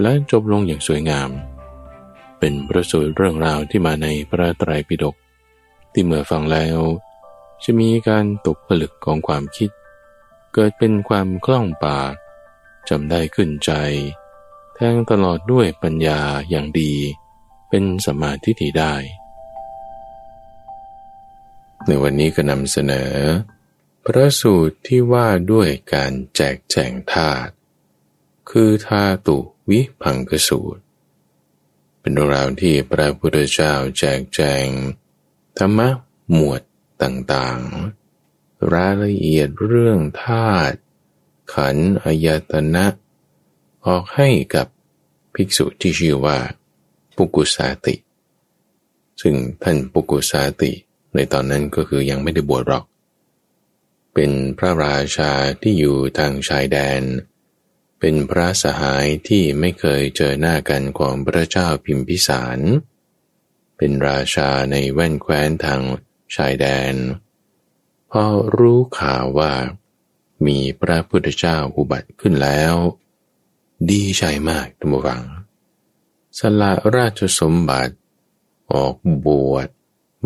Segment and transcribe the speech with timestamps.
[0.00, 1.30] และจบลงอย่างสวยงาม
[2.38, 5.16] เป็นประสูตรเรื่องราวที่มาในพระไตรปิฎก
[5.92, 6.78] ที่เมื่อฟังแล้ว
[7.62, 9.70] จะมีการตกผลึกของความคิด
[10.52, 12.12] เกิดเป็นความคล่องปาก
[12.88, 13.72] จำได้ขึ้นใจ
[14.74, 16.94] แทงตลอดด้วยปัญญาอย่างดี
[17.68, 18.94] เป็นสมาธิที่ได้
[21.86, 23.12] ในวันนี้ก็นำเสนอ
[24.04, 27.52] พระสูตรที่ว่าด้วยการแจกแจงธาตุ
[28.50, 29.38] คือธาตุ
[29.70, 30.82] วิพังกสูตร
[32.00, 34.66] เป็นเรื่องราวที่พระพุทธเจ้าแจกแจง
[35.58, 35.88] ธรรมะ
[36.32, 36.60] หมวด
[37.02, 40.76] ต่างๆ รายละเอียดเรื่องธาตุ
[41.54, 42.86] ขันอายตนะ
[43.86, 44.66] ออกให้กับ
[45.34, 46.38] ภิกษุที่ชื่อว่า
[47.16, 47.94] ปุกุสาติ
[49.20, 50.72] ซึ่งท่านปุกุสาติ
[51.14, 52.84] ในตอนนั้นก็คือยังไม่ได้บวชหรอก
[54.14, 55.32] เป็นพระราชา
[55.62, 57.02] ที่อยู่ทางชายแดน
[58.04, 62.58] เป็นพระสหายที่ไม่เคยเจอหน้ากันของพระเจ้าพิมพิสาร
[63.76, 65.80] เป็นราชาในแว่นแคว้นทาง
[66.34, 66.94] ชายแดน
[68.10, 68.24] พอ
[68.58, 69.52] รู้ข่าวว่า
[70.46, 72.74] มีพระพุทธเจ้าอุบัติขึ้นแล้ว
[73.90, 75.24] ดีใจมากทุกฝัง
[76.38, 77.94] สละราชสมบัติ
[78.72, 79.68] ออกบวช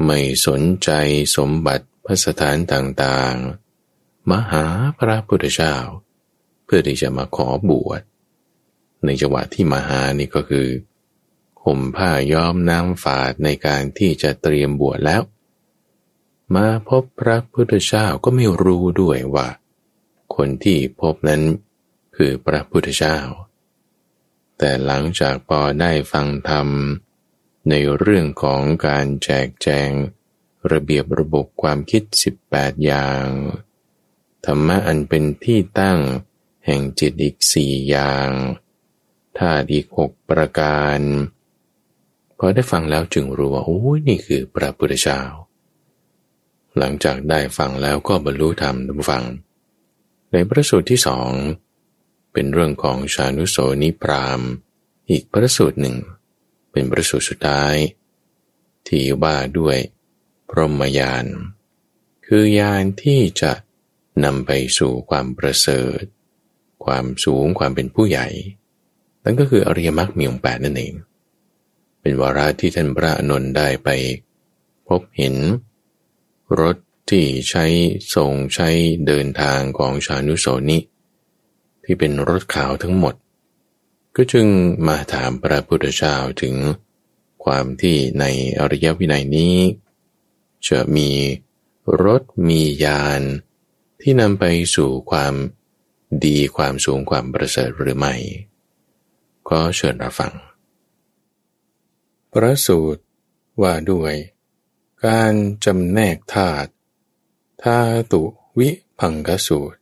[0.05, 0.91] ไม่สนใจ
[1.37, 4.65] สมบัติพระสถานต่างๆ มหา
[4.99, 5.77] พระพุทธเจ้า
[6.67, 8.01] เพื่อที่จะมาขอบวช
[9.05, 10.69] ในจังหวะที่มาหานี่ก็คือ
[11.65, 15.23] ห่มผ้าย้อมน้ำฝาดในการที่จะเตรียมบวชแล้ว
[16.55, 19.49] มาพบพระพุทธเจ้าก็ไม่รู้ด้วยว่า
[20.37, 21.43] คนที่พบนั้น
[22.17, 23.19] คือพระพุทธเจ้า
[24.59, 26.69] แต่หลังจากพอได้ฟังธรรม
[27.71, 29.91] ในเรื่องของการแจกแจง
[30.73, 32.03] ระเบียบระบบความคิด
[32.45, 33.27] 18 อย่าง
[34.47, 35.99] ธรรมะอันเป็นที่ตั้ง
[36.67, 38.31] แห่งจิตอีกสี่อย่าง
[39.39, 41.01] ธาตุอีกหกประการ
[42.39, 45.21] พอได้ฟังแล้วจึงรู้ว่าโอ้ยนี่คือพระพุทธเจ้า
[46.79, 49.25] หลังจากได้ฟังแล้วก็บรรลุธรรมทุกฟัง
[50.33, 51.31] ในพระสูตรที่สอง
[52.33, 54.41] เป็นเรื่องของชานุโสนิพราม
[55.11, 55.97] อีกพระสูตรหนึ่ง
[56.71, 57.75] เป็นพระสูตรสุดท้าย
[58.89, 59.79] ที่ว่าด้วย
[60.51, 61.27] พรหมยาน
[62.27, 63.53] คือยานที่จะ
[64.25, 66.03] นำไปสู่ความประเสริฐ
[66.87, 68.29] ความสูงความเป็นผู้ใหญ่
[69.25, 70.95] นั่นก็คืออริยมรรคมีองค์แปดนั่นเอง
[72.01, 73.89] เป็นวาระที่ท่านพระอนนท์ได้ไป
[74.89, 75.35] พบเห็น
[76.61, 76.77] รถ
[77.11, 77.65] ที่ใช้
[78.15, 78.69] ส่งใช้
[79.07, 80.79] เดินทางของชานุโสนิ
[81.85, 83.15] ที่เป็นรถขาวทั้งหมด
[84.17, 84.47] ก็จึง
[84.89, 86.55] มาถามพระพุทธเจ้าถึง
[87.45, 88.25] ความที่ใน
[88.61, 89.57] อริยวินัยนี้
[90.69, 91.11] จะมี
[92.05, 93.23] รถมียาน
[94.01, 95.35] ที่นำไปสู่ความ
[96.25, 98.15] ดีความสูงความประเสริฐหรือไม่
[99.49, 100.35] ก็เชิญรับฟัง
[102.33, 103.03] พระสูตร
[103.63, 104.15] ว่าด้วย
[105.07, 105.33] การ
[105.65, 106.71] จำแนกธาตุ
[107.63, 107.79] ธา
[108.13, 108.23] ตุ
[108.59, 109.79] วิพังกสูตร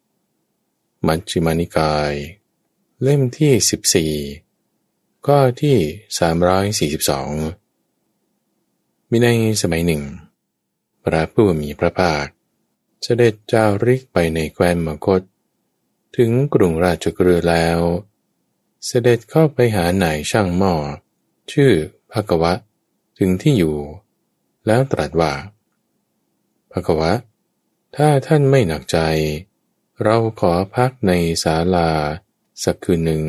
[1.07, 2.13] มัชฌิมานิกาย
[3.03, 3.53] เล่มที่
[4.41, 5.79] 14 ก็ที่
[7.01, 9.29] 342 มีใน
[9.63, 10.03] สมัยหนึ่ง
[11.05, 12.27] พระผู้มีพระภาค
[13.03, 15.21] เสด็จจาริกไปในแคว้นมคต
[16.17, 17.79] ถึงกรุงราชกฤห์แล้ว
[18.87, 20.75] เสด็จเข้าไปหานายช่างหม้อ
[21.53, 21.73] ชื่อ
[22.13, 22.53] ภกวะ
[23.19, 23.77] ถึงที่อยู่
[24.67, 25.33] แล้วตรัสว่า
[26.73, 27.13] ภกวะ
[27.97, 28.99] ถ้าท่านไม่หนักใจ
[30.03, 31.91] เราขอพักในศาลา
[32.65, 33.25] สักคืนหนึ่ง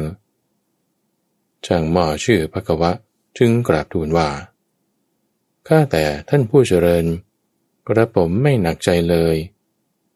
[1.65, 2.92] ช่างหม้อชื่อภกวะ
[3.38, 4.30] จึงกราบทูลว่า
[5.68, 7.06] ข้าแต่ท่านผู้เจริญ
[7.88, 9.36] กระผมไม่หนักใจเลย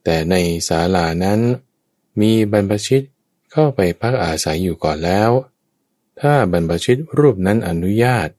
[0.04, 0.36] แต่ใน
[0.68, 1.40] ศาลานั้น
[2.22, 3.04] มีบรรพชิต
[3.52, 5.32] เข้าไปพักอาศัยอยู่ก่อนแล้ว
[6.22, 8.30] ถ้าบรรพชิตรูปนั้นอนุญาต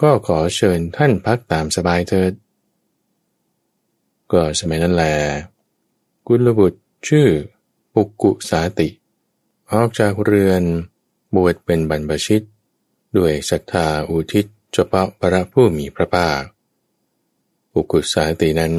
[0.00, 2.32] ก็ขอเชิญท่านพักตามสบายเถิด
[4.32, 5.04] ก็สมัยนั้นแล
[6.26, 7.28] กุลบุตรชื่อ
[7.94, 8.88] ปุกกุสาติ
[9.72, 10.62] ออกจากเรือน
[11.34, 12.42] บวชเป็นบรรพชิต
[13.16, 16.40] ด้วยศรัทธาอุทิศเฉพาะพระผู้มีพระภาค
[17.72, 18.74] ปุกุสาตินั้น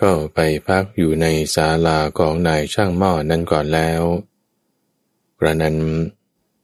[0.00, 4.02] ก็ไปพักอยู่ในศาลาของนายช่างหม้อนั้นก่อนแล้ว
[5.38, 5.76] กระนั้น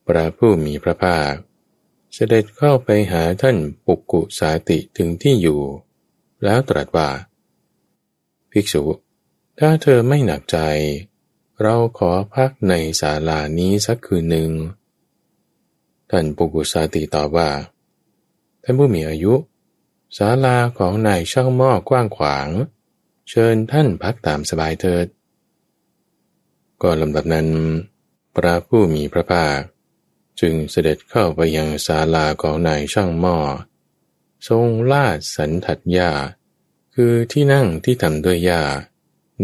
[0.07, 1.33] พระผู้มีพระภาค
[2.15, 5.61] เสด็จเข้าไปหาท่านปุกกุสาติถึงที่อยู่
[6.45, 7.09] แล้วตรัสว่า
[8.51, 8.85] ภิกษุ
[9.59, 10.59] ถ้าเธอไม่หนักใจ
[11.63, 14.51] เราขอพักในศาลานี้สักคืนหนึ่ง
[16.11, 17.51] ท่านปุกกุสาติตอบว่า
[18.63, 19.35] ท่านผู้มีอายุ
[20.17, 22.49] ศาลาของนายช่างหม้อกว้างขวาง
[23.29, 25.07] เชิญท่านพักตามสบายเถิด
[26.83, 27.49] ก่อนลำดับนั้น
[28.37, 29.59] พระผู้มีพระภาค
[30.41, 33.39] จึงเสด็จเข้าไปยังศาลาของนายช่างหม้อ
[34.49, 36.11] ทรงลาดสันทัดยา
[36.95, 38.63] คือที่นั่งที่ทำด้วยหญ้า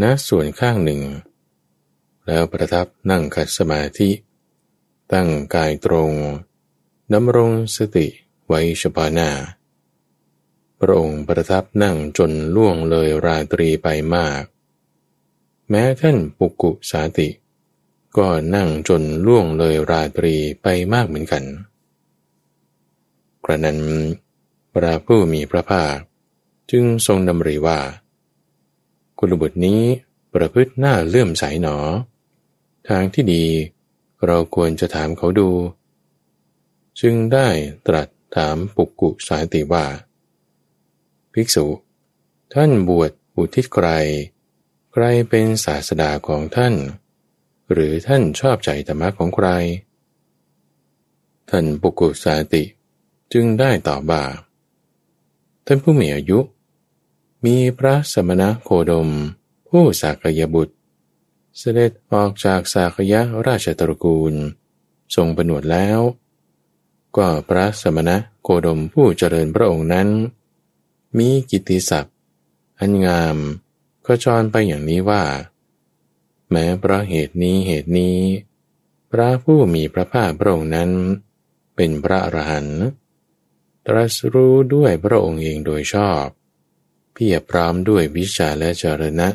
[0.02, 1.02] ณส่วนข้างหนึ่ง
[2.26, 4.10] แล้วประทับนั่งขัดสมาธิ
[5.12, 6.12] ตั้งกายตรง
[7.14, 8.06] ดำรงสติ
[8.48, 9.30] ไว้เฉพาะหน้า
[10.86, 14.42] ระองค์ประทับนั่งจนล่วงเลยราตรีไปมาก
[15.70, 17.28] แม้ท่านปุกุสาติ
[18.16, 21.44] ก็นั่งจนล่วงเลยราตรีไปมากเหมือนกัน
[23.44, 23.78] กระนั้น
[24.72, 25.94] พระผู้มีพระภาค
[26.70, 27.78] จึงทรงดำริว่า
[29.18, 29.80] คุณบุตรนี้
[30.34, 31.76] ประพฤติหน้าเลื่อมใสหนอ
[32.88, 33.44] ทางที่ดี
[34.26, 35.50] เราควรจะถามเขาดู
[37.00, 37.48] จึงได้
[37.86, 39.84] ตรัสถามปุกุสาติว่า
[41.34, 41.66] ภิกษุ
[42.54, 43.88] ท่านบวชอุทิศใคร
[44.92, 46.74] ใครเป็นศาสดาของท่าน
[47.72, 49.48] หรือท่านชอบใจธรรมะของใคร
[51.50, 52.64] ท่านปุกุสาติ
[53.32, 54.24] จึงได้ตอบว่า
[55.66, 56.38] ท่านผู้มีอายุ
[57.44, 59.08] มีพระสมณะโคดม
[59.68, 60.74] ผู้สากยบุตร
[61.58, 64.34] เสด็จออกจากสากยะราชตระกูล
[65.14, 66.00] ทรงประนวดแล้ว
[67.16, 70.08] ก็พระสมณะโคดมผู้เจริญพระองค์นั้น
[71.18, 72.14] มีกิตติศัพท์
[72.78, 73.36] อันงาม
[74.06, 75.24] ก็จรไปอย่างนี้ว่า
[76.50, 78.18] แม้เพราะเหตุนี้เหตุนี้
[79.10, 80.90] พระผู้มีพระภาคพระองค์นั้น
[81.76, 82.82] เป็นพระอรหันต์
[83.86, 86.26] ตรัสรู้ด้วยพระองค์เองโดยชอบ
[87.12, 89.28] เพียรพร้อมด้วยวิชาและจรณะ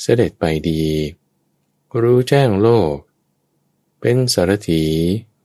[0.00, 0.84] เสด็จไปดี
[2.00, 2.96] รู้แจ้งโลก
[4.00, 4.84] เป็นสารถี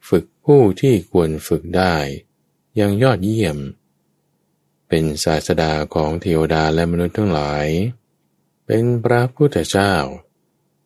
[0.10, 1.96] ฝึกผู้ที่ควรฝึกได้
[2.80, 3.58] ยังยอดเยี่ยม
[4.90, 7.68] เป็นศาสดาของเทวดาและมนุษย์ทั้งหลาย
[8.66, 9.94] เป็นพระพุทธเจ้า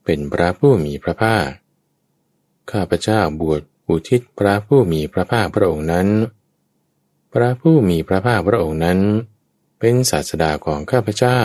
[0.06, 1.50] เป็นพระผู้มีพระภาค
[2.72, 6.08] ข้าพเจ้าบวชอุทิศพระผู้มีพระภาคพระองค์นั้น
[7.34, 9.00] พระผู้มีพระภาคพระองค์นั้น
[9.80, 11.40] เป็นศาสดาของข้าพเจ้า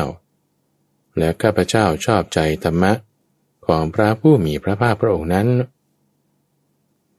[1.19, 2.93] และข้าพเจ้าชอบใจธรรมะ
[3.67, 5.49] ของพระผู้มีพระภาคพระองค์นั้น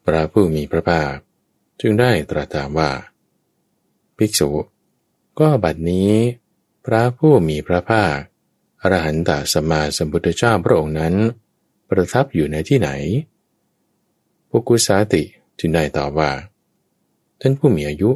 [0.05, 1.13] พระผู้มีพระภาค
[1.81, 2.91] จึงได้ตรัสถามว่า
[4.17, 4.49] ภิกษุ
[5.39, 6.11] ก็บัดนี้
[6.85, 8.17] พระผู้มีพระภาค
[8.81, 11.15] อรหันตสัมมาสัมพุทธเจ้าพระองค์นั้น
[11.89, 12.89] ประทับอยู่ในที่ไหน
[14.49, 15.23] ปุกุสาติ
[15.59, 16.31] จึงได้ตอบว่า
[17.41, 18.11] ท่านผู้มีอายุ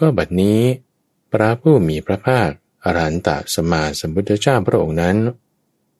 [0.00, 0.60] ก็บัดนี้
[1.32, 2.50] พระผู้มีพระภาค
[2.84, 5.16] อรหันตสัมมาสัมพุทธเจ้าพระองค์นั้น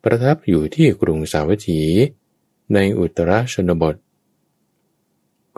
[0.04, 1.82] ประทับอยู่ที่กรุงสาวัตถี
[2.74, 3.96] ในอุตรชนบท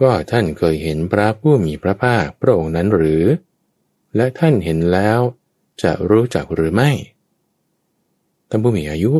[0.00, 3.24] ก็ท่านเคยเห็นพระผู้มีพระภาคพระองค์นั้นหรือ
[4.16, 5.20] และท่านเห็นแล้ว
[5.82, 6.90] จะรู้จักหรือไม่
[8.48, 9.12] ท่านผู้มีอายุ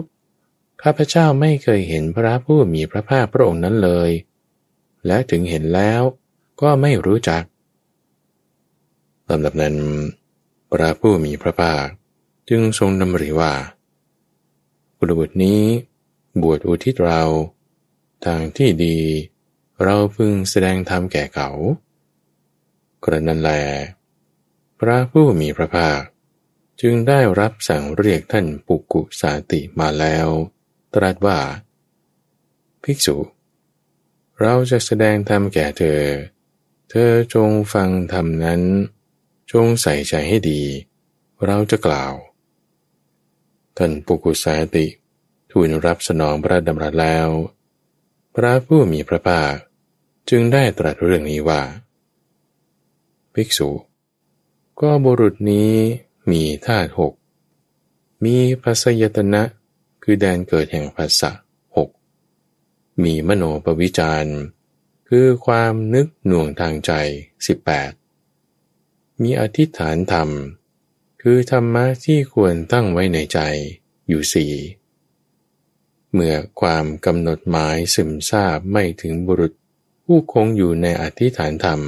[0.82, 4.10] ข้าพเจ้าไม่เคยเห็นพระผู้มีพระภาคพระองค์นั้นเลย
[5.06, 6.02] และถึงเห็นแล้ว
[6.60, 7.42] ก็ไม่รู้จัก
[9.28, 9.76] ลำดับนั้น
[10.72, 11.84] พระผู้มีพระภาค
[12.48, 13.52] จึงทรงดำริว่า
[14.98, 15.62] บุรบุตรนี้
[16.42, 17.22] บวชอุทิศเรา
[18.24, 18.98] ทางที่ดี
[19.82, 21.48] เราพึงแสดงธรรมแก่เขา
[23.04, 23.50] กระนั้นแล
[24.84, 26.00] พระผู้มีพระภาค
[26.80, 30.26] จึงได้รับสั่งเรียกท่านปุกุสาติมาแล้ว
[30.94, 31.38] ตรัสว่า
[32.84, 33.16] ภิกษุ
[34.40, 36.02] เราจะแสดงธรรมแก่เธอ
[36.90, 38.62] เธอจงฟังธรรมนั้น
[39.52, 40.62] จงใส่ใจให้ดี
[41.44, 42.12] เราจะกล่าว
[43.76, 44.86] ท่านปุกุสาติ
[45.50, 47.28] ทูลรับสนองพระดำรัสแล้ว
[48.34, 49.54] พระผู้มีพระภาค
[50.30, 51.62] จึงได้ตรัสเรื่องนี้ว่า
[53.34, 53.70] ภิกษุ
[54.82, 55.72] ก็บุรุษนี้
[56.30, 57.12] มีธาตุหก
[58.24, 59.42] มีภาษยตนะ
[60.02, 61.30] คือแดนเกิดแห่งภาษะ
[61.76, 61.88] หก
[63.02, 64.26] มีมโนปวิจาร
[65.08, 66.92] คือความนึกหน่วงทางใจ
[68.26, 70.28] 18 มีอธิษฐานธรรม
[71.22, 73.38] คือธรรมะที่ควรตั้งไว้ในใจ
[74.08, 74.52] อยู่สี่
[76.12, 79.52] เมื่อความกำหนดหมายซึมซาบไม่ถึงบุรุษ
[80.04, 81.80] ผู้คงอยู่ในอธิษฐานธรรม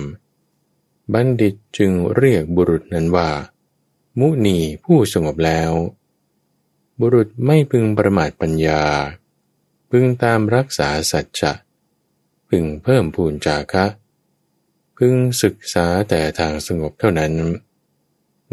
[1.13, 3.31] บัณฑิตจึงเรียกบุรุษนั้นว่า
[4.19, 5.73] มุนีผู้สงบแล้ว
[7.01, 8.83] บุรุษไม่พึงประมาทปัญญา
[9.91, 11.53] พึงตามรักษาสัจจะ
[12.49, 13.87] พึงเพิ่มพูนจาคะ
[14.97, 17.33] พึงศึกษาแต่ทางสงบเท่านั้น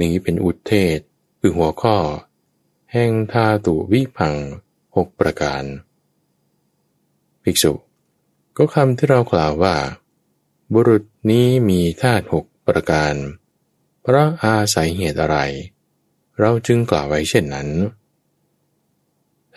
[0.02, 1.00] นี้เป็นอุทเทศ
[1.40, 1.98] คือหัวข้อ
[2.92, 4.36] แห่งธาตุวิพัง
[4.96, 5.64] หกประการ
[7.44, 7.74] ภิกษุ
[8.58, 9.76] ก็คำที่เรากล่าวว่า
[10.74, 13.16] บุรุษนี้มีธาตุหกประการ
[14.02, 15.38] เพราะอาศัยเหตุอะไร
[16.40, 17.70] เราจึงกล่าวไว้เช่นนั้น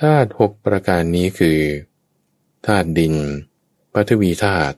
[0.00, 1.60] ธาตุหกประการนี้คือ
[2.66, 3.14] ธาตุดิน
[3.92, 4.76] ปฐวีธาตุ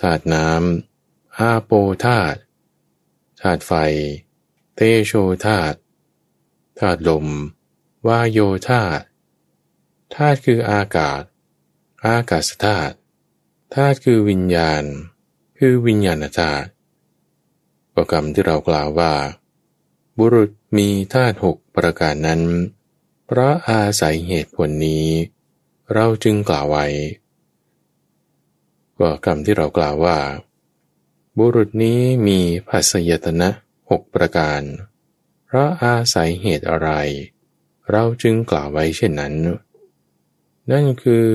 [0.00, 1.72] ธาตุน้ำอาโป
[2.04, 2.38] ธาตุ
[3.40, 3.72] ธาตุไฟ
[4.74, 5.12] เตโช
[5.46, 5.78] ธาตุ
[6.78, 7.26] ธาตุลม
[8.06, 9.04] วาโยธาตุ
[10.14, 11.22] ธาตุคืออากาศ
[12.06, 12.94] อากาศธาตุ
[13.74, 14.84] ธาตุคือวิญญาณ
[15.62, 16.68] คือวิญญาณธาตุ
[17.94, 19.12] ประกรรมที่เรากล่าวว่า
[20.18, 22.42] บุรุษมีธาตุหกประการนั้น
[23.26, 25.06] เพราะอาศัยเหตุผลนี้
[25.94, 26.86] เราจึงกล่าวไว้
[28.98, 30.18] ก็คำที่เรากล่าวว่า
[31.38, 32.38] บุรุษนี้มี
[32.68, 33.48] ภาษยตนะ
[33.90, 34.62] หกประการ
[35.46, 36.90] เพราะอาศัยเหตุอะไร
[37.90, 39.34] เราจึงกล่าวไว้เช่นนั้น
[40.70, 41.26] นั่นคือ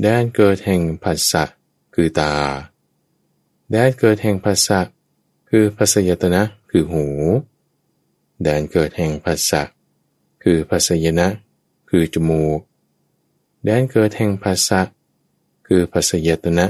[0.00, 1.44] แดนเกิดแห่งภาษะ
[1.94, 2.34] คือตา
[3.70, 4.80] แดนเกิดแห่งภาษะ
[5.50, 7.06] คือภาษยตนะคือหู
[8.42, 9.62] แดนเกิดแห่งภาษะ
[10.42, 11.26] คือภาษยนะ
[11.90, 12.60] คือจมูก
[13.64, 14.80] แดนเกิดแห่งภาษะ
[15.66, 16.66] คือภาษยตนะ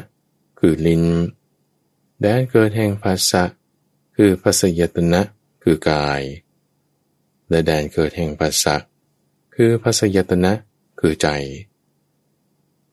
[0.58, 1.04] คือลิ้น
[2.20, 3.42] แดนเกิดแห่งภาษะ
[4.16, 5.20] คือภาษยตนะ
[5.62, 6.22] คือกาย
[7.48, 8.74] และแดนเกิดแห่งภาษะ
[9.54, 10.52] คือภาษยตนะ
[11.00, 11.28] คือใจ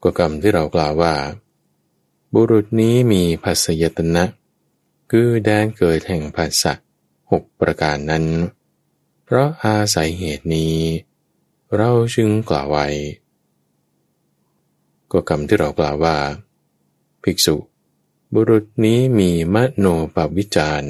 [0.03, 1.13] ก็กรรมที่เรากล่าวว่า
[2.37, 4.23] บุรุษนี้มีภาษยตนะ
[5.11, 6.73] คือแดนเกิดแห่งภาษะ
[7.31, 8.25] หกประการนั้น
[9.23, 10.75] เพราะอาศัยเหตุนี้
[11.75, 12.87] เราจึงกล่าวไว้
[15.11, 16.17] ก็คำที่เรากล่าวว่า
[17.23, 17.55] ภิกษุ
[18.33, 20.89] บุรุษนี้มีมโนปวิจาร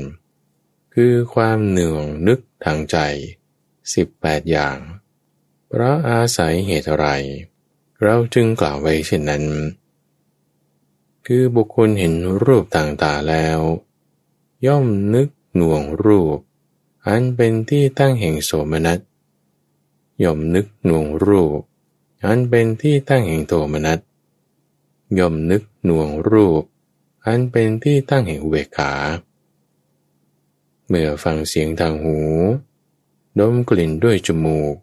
[0.94, 2.98] คือความเหนื่องนึกทางใจ
[3.94, 4.78] สิบแปดอย่าง
[5.68, 7.08] เพราะอาศัยเหตุอะไร
[8.04, 9.46] เราจึงกล่าวไว้เช่นนั้น
[11.28, 12.14] คือบุคคลเห็น
[12.44, 13.60] รูปต่างๆแล้ว
[14.66, 16.38] ย่อมนึกหน่วงรูป
[17.08, 19.00] อันเป็นที่ตั้งแห่งโสมนัส
[20.24, 21.60] ย่อมนึกหน่วงรูป
[22.26, 24.00] อันเป็นที่ตั้งแห่งโทมนัส
[25.20, 26.64] ย่อมนึกหน่วงรูป
[27.26, 28.92] อันเป็นที่ตั้งแห่งเวขา
[30.88, 32.20] เมื่อฟังเสียงทางหู
[33.40, 34.76] ดมกลิ่นด้วยจมูก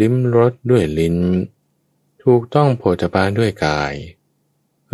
[0.00, 1.18] ลิ้มรสด้วยลิ้น
[2.22, 3.94] ถูกต้องโผฏฐาด้วยกาย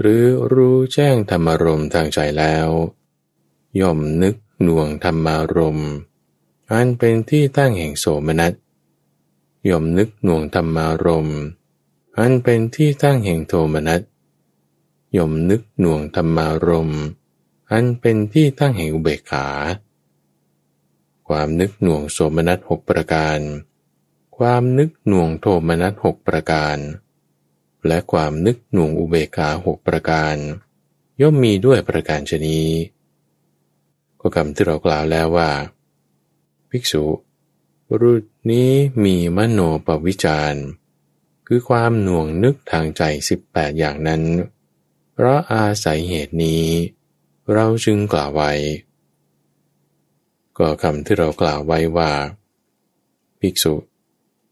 [0.01, 2.69] หรือรู้แจ้งธรรมารมทางใจแล้ว
[3.81, 5.81] ย่อมนึกหน่วงธรรมารม
[6.73, 8.53] อันเป็นที่ตั้งแห่งโสมนัส
[9.69, 11.29] ย่อมนึกหน่วงธรรมารม
[12.19, 14.01] อันเป็นที่ตั้งแห่งโทมนัส
[15.17, 16.91] ย่อมนึกหน่วงธรรมารม
[17.71, 19.47] อันเป็นที่ตั้งแห่งอุเบกขา
[21.29, 23.39] ความนึกหน่วงโสมนัสหกประการ
[24.37, 26.79] ความนึกหน่วงโทมนัสหกประการ
[27.87, 30.37] และความนึกหน่วงอุเบกขาหกประการ
[31.21, 32.61] ย่อมมีด้วยประการชนี
[34.21, 35.51] ก็คำที่เรากล่าวแล้วว่า
[36.71, 37.05] ภิกษุ
[37.89, 38.71] บุรุษนี้
[39.05, 40.55] มีมโนปวิจาร
[41.47, 44.23] คือความหน่วงนึกทางใจสิบแปดอย่างนั้น
[45.13, 46.65] เพราะอาศัยเหตุนี้
[47.53, 48.53] เราจึงกล่าวไว้
[50.59, 52.13] ก็คำที่เรากล่าวไว้ว่า
[53.41, 53.75] ภิกษุ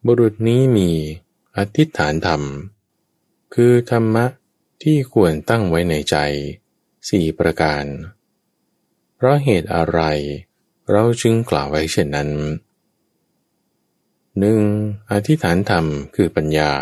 [0.07, 0.91] บุรุษนี้มี
[1.57, 2.43] อธิษฐานธรรม
[3.54, 4.26] คือธรรมะ
[4.83, 6.16] ที่ควรตั้งไว้ในใจ
[7.09, 7.85] สี่ประการ
[9.14, 10.00] เพราะเหตุอะไร
[10.90, 12.30] เราจึงกล่าวไว้เช่นนั้น
[14.38, 14.61] หนึ่ง
[15.11, 16.73] อธิษฐานธรรมคือปัญญา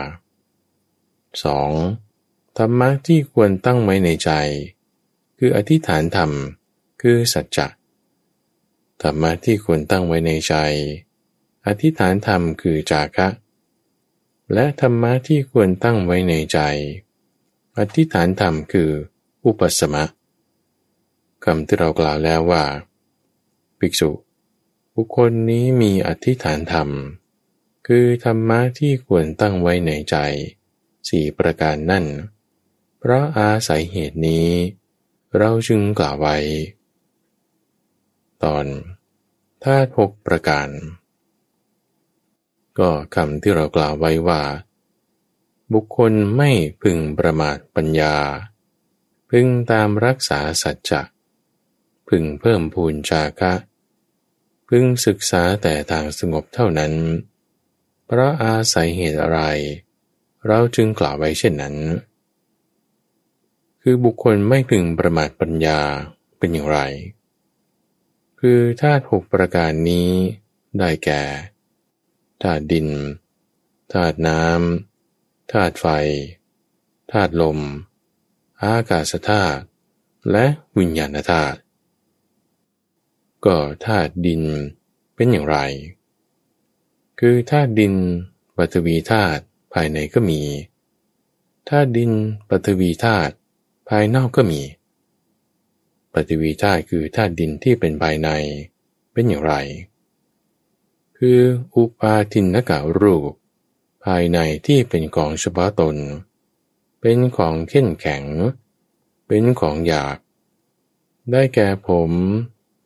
[1.64, 2.58] 2.
[2.58, 4.30] ธรรมะที่ควรตั้งไว้ในใจ
[5.38, 6.30] คืออธิษฐานธรรม
[7.00, 7.66] คือสัจจะ
[9.02, 10.54] ธรรมะที่ควรตั้งไว้ในใจ
[11.66, 13.28] อธิษฐานธรรมคือจาคะ
[14.54, 16.58] และธรรมะที่ควรตั้งไว้ในใจ
[17.78, 18.90] อธิษฐานธรรมคือ
[19.46, 20.04] อุปสมะ
[21.44, 22.64] คำที่เรากล่าวแล้วว่า
[23.78, 24.10] ภิกษุ
[24.94, 26.88] บุคคลนี้มีอธิษฐานธรรม
[27.86, 30.16] คือธรรมะที่ควรตั้งไว้ในใจ
[31.08, 32.06] สี่ประการนั่น
[32.98, 34.48] เพราะอาศัยเหตุนี้
[35.38, 36.36] เราจึงกล่าวไว้
[38.42, 38.66] ตอน
[39.64, 40.68] ธาตุหกประการ
[42.78, 44.42] ก็คำที่เรากล่าวไว้ว่า
[45.72, 46.50] บุคคลไม่
[46.82, 48.16] พึงประมาทปัญญา
[49.30, 51.02] พึงตามรักษาสัจจะ
[52.08, 53.54] พึงเพิ่มพูนจาคะ
[54.68, 56.92] พึงศึกษาแต่ทางสงบเท่านั้น
[58.06, 59.40] เพราะอาศัยเหตุอะไร
[60.46, 61.76] เราจึงกล่าวไว้เช่นนั้น
[63.82, 65.80] คือบุคคลไม่พึงประมาทปัญญา
[66.38, 66.78] เป็นอย่างไร
[68.40, 70.10] คือธาตุหกประการนี้
[70.78, 71.22] ได้แก่
[72.42, 72.88] ธาตุดิน
[73.92, 75.86] ธาตุน้ำ ธาตุไฟ
[77.12, 77.58] ธาตุลม
[78.62, 79.62] อากาศธาตุ
[80.30, 80.44] และ
[80.78, 81.58] วิญญาณธาตุ
[83.44, 84.42] ก็ธาตุดิน
[85.14, 85.58] เป็นอย่างไร
[87.20, 87.94] คือธาตุดิน
[88.56, 89.42] ปฐวีธาตุ
[89.72, 90.40] ภายในก็มี
[91.68, 92.12] ธาตุดิน
[92.48, 93.32] ปฐวีธาตุ
[93.88, 94.60] ภายนอกก็มี
[96.12, 98.28] ปฐวีธาตุคือธาตุดินที่เป็นภายใน
[99.12, 99.54] เป็นอย่างไร
[101.22, 101.40] คือ
[101.74, 103.32] อุปาทินกะรูป
[104.04, 105.96] ภายในที่เป็นของเฉพาะตน
[107.00, 108.24] เป็นของเข้นแข็ง
[109.26, 110.18] เป็นของหยาบ
[111.30, 112.12] ได้แก่ผม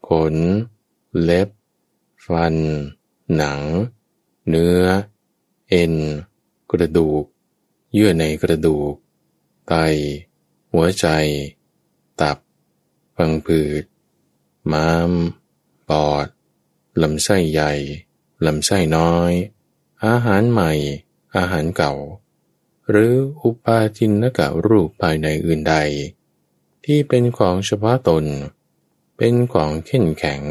[0.09, 0.35] ขน
[1.23, 1.49] เล็บ
[2.27, 2.55] ฟัน
[3.37, 3.61] หนัง
[4.49, 4.83] เนื้อ
[5.69, 5.95] เอ็น
[6.71, 7.25] กระดูก
[7.93, 8.95] เยื่อในกระดูก
[9.69, 9.75] ไต
[10.73, 11.07] หัวใจ
[12.21, 12.39] ตับ
[13.17, 13.85] พังผืด
[14.73, 15.11] ม้าม
[15.89, 16.27] ปอด
[17.03, 17.73] ลำไส้ใหญ่
[18.47, 19.33] ลำไส้น้อย
[20.07, 20.73] อาหารใหม่
[21.37, 21.95] อาหารเก่า
[22.91, 25.77] หรืออุปาทินกะรูปภายในอื่นใด
[26.85, 28.25] ที่เป็นของเฉพาะตน
[29.17, 30.43] เป็นของเข้นแข็ง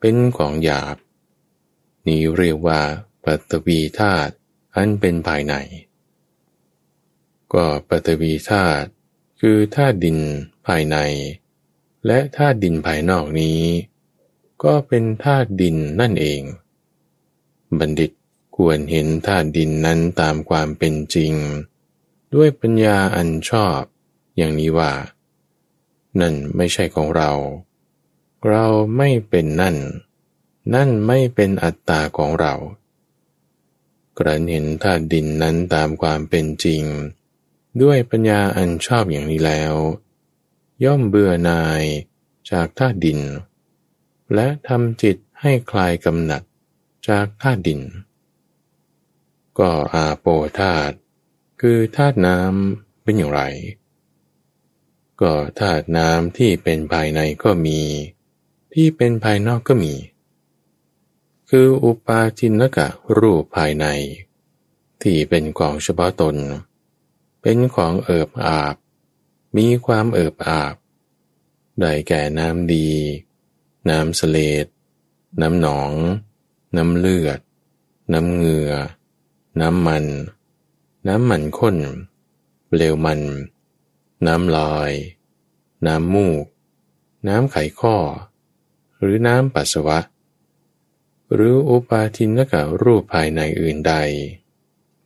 [0.00, 0.96] เป็นของหยาบ
[2.06, 2.80] นี้เรียกว่า
[3.24, 4.32] ปัตวีธาตุ
[4.76, 5.54] อันเป็นภายใน
[7.52, 8.88] ก็ปัตวีธาตุ
[9.40, 10.18] คือธาตุดิน
[10.66, 10.96] ภายใน
[12.06, 13.60] และธาตุดินภายนอกนี้
[14.64, 16.42] ก็เป็นธาตุดินนั่นเอง
[17.80, 18.10] บัณฑิต
[18.56, 21.32] ควรเห็นธาตุดินนั้นตามความเป็นจริง
[22.34, 23.80] ด้วยปัญญาอันชอบ
[24.36, 24.92] อย่างนี้ว่า
[26.20, 27.32] นั่นไม่ใช่ของเรา
[28.48, 28.66] เรา
[28.96, 29.76] ไม่เป็นนั่น
[30.74, 32.54] นั่นไม่เป็นอัตตาของเรา
[34.18, 36.82] กระเห็นธาตุดินนั้นตามความเป็นจริง
[37.82, 39.74] ด้วยปัญญาอันชอบอย่างนี้แล้ว
[40.84, 41.82] ย่อมเบื่อนาย
[42.50, 43.20] จากธาตุดิน
[44.34, 46.42] และทำจิตให้คลายกำหนัด
[47.08, 47.80] จากธาตุดิน
[49.58, 50.26] ก็อาโป
[50.58, 50.94] ธาตุ
[51.60, 53.42] คือธาตุน้ำเป็นอย่างไร
[55.20, 57.80] ก็ธาตุน้ำที่เป็นภายในก็มี
[58.74, 59.94] ที่เป็นภายนอกก็มี
[61.50, 62.88] คืออุปาทินกะ
[63.18, 63.86] รูปภายใน
[65.02, 66.36] ที่เป็นของเฉพาะตน
[67.42, 68.76] เป็นของเอิบอาบ
[69.56, 70.74] มีความเอิบอาบ
[71.80, 72.88] ได้แก่น้ำดี
[73.88, 74.66] น้ำเสลด
[75.40, 75.92] น้ำหนอง
[76.76, 77.38] น้ำเลือด
[78.12, 78.72] น้ำเหงื่อ
[79.60, 80.04] น้ำมัน
[81.08, 81.76] น้ำมันข้น
[82.68, 83.20] เปลวมัน
[84.26, 84.92] น้ำลอย
[85.86, 86.44] น้ำมูก
[87.28, 87.96] น้ำไขข้อ
[89.00, 89.98] หรือน้ำปัสสาวะ
[91.34, 93.94] หรืออุปาทินกะรูปภายในอื่นใด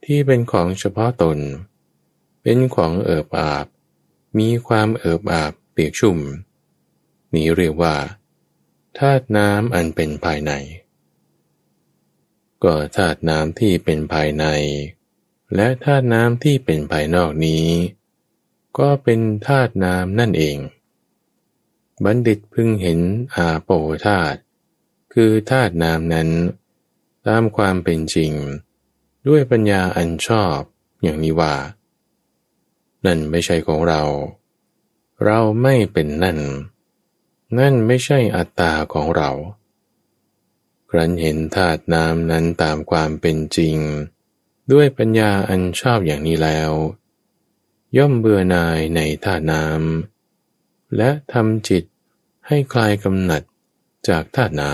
[0.04, 1.38] ที่เป็นของเฉพาะตน
[2.42, 3.66] เป็นของเอิบอาบ
[4.38, 6.18] มีความเอิบอาบเปียกชุ่ม
[7.35, 7.96] นี้เรียกว่า
[8.98, 10.52] ธาตุน้ำอันเป็นภายใน
[12.64, 14.44] ก็ธาตุน้ำที่เป็นภายใน
[15.55, 17.66] และธาตุน้ำที่เป็นภายนอกนี้
[18.79, 20.59] ก็เป็นธาตุน้ำนั่นเอง
[22.05, 23.01] บัณฑิตพึงเห็น
[23.35, 23.71] อาโป
[24.07, 24.38] ธาตุ
[25.12, 26.29] คือธาตุน้ำนั้น
[27.27, 28.33] ตามความเป็นจริง
[29.29, 30.59] ด้วยปัญญาอันชอบ
[31.03, 31.55] อย่างนี้ว่า
[33.07, 34.03] นั่นไม่ใช่ของเรา
[35.25, 36.38] เราไม่เป็นนั่น
[37.59, 39.31] นั่นไม่ใช่อัตตาของเรา
[40.90, 43.77] ครั้นเห็นธาตุน้ำนั้นตามความเป็นจริง
[44.72, 46.72] ด้วยปัญญาอันชอบอย่างนี้แล้ว
[47.96, 51.85] ย่อมเบื่อนายในท่าน้ำและทำจิต
[52.46, 53.42] ให้คลายกำหนัด
[54.09, 54.72] จากท่าน้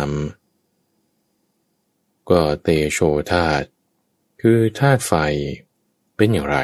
[1.24, 2.98] ำก็เตโช
[3.32, 3.66] ธาตุ
[4.40, 5.12] คือธาตุไฟ
[6.16, 6.58] เป็นอย่างไร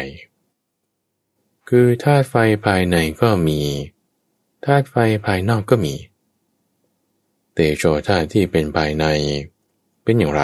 [1.69, 2.35] คือธาตุไฟ
[2.67, 3.61] ภายในก็มี
[4.65, 5.95] ธาตุไฟภายนอกก็มี
[7.61, 9.07] ตโชธาที่เป็นภายใน
[10.03, 10.43] เป็นอย่างไร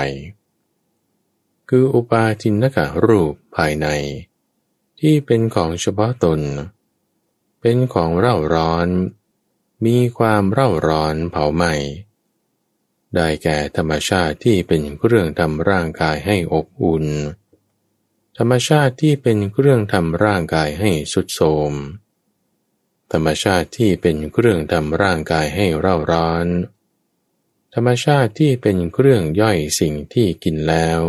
[1.69, 3.87] คืออุปาทินกะรูปภายใน
[5.01, 6.41] ที่เป็นของเฉพาะตน
[7.61, 8.89] เป็นของเร่าร้อน
[9.87, 11.73] มีความเร่าร้อนเผาไหม้
[13.15, 17.07] ได้แก่ธรรมชาติที่เป็นเครื่องทำร่างกายให้อบอุ่น
[18.39, 21.73] ธรรมชาติที่เป็นเครื่องทำร่างกายให้สุดโทม
[23.13, 26.47] ธรรมชาติที่เป็นเครื่องทำร่างกายให้เร่าร้อน
[27.79, 31.01] ธรรมชาติที่เป็นเครื่องย่อยสิ่งที่กินแล้ว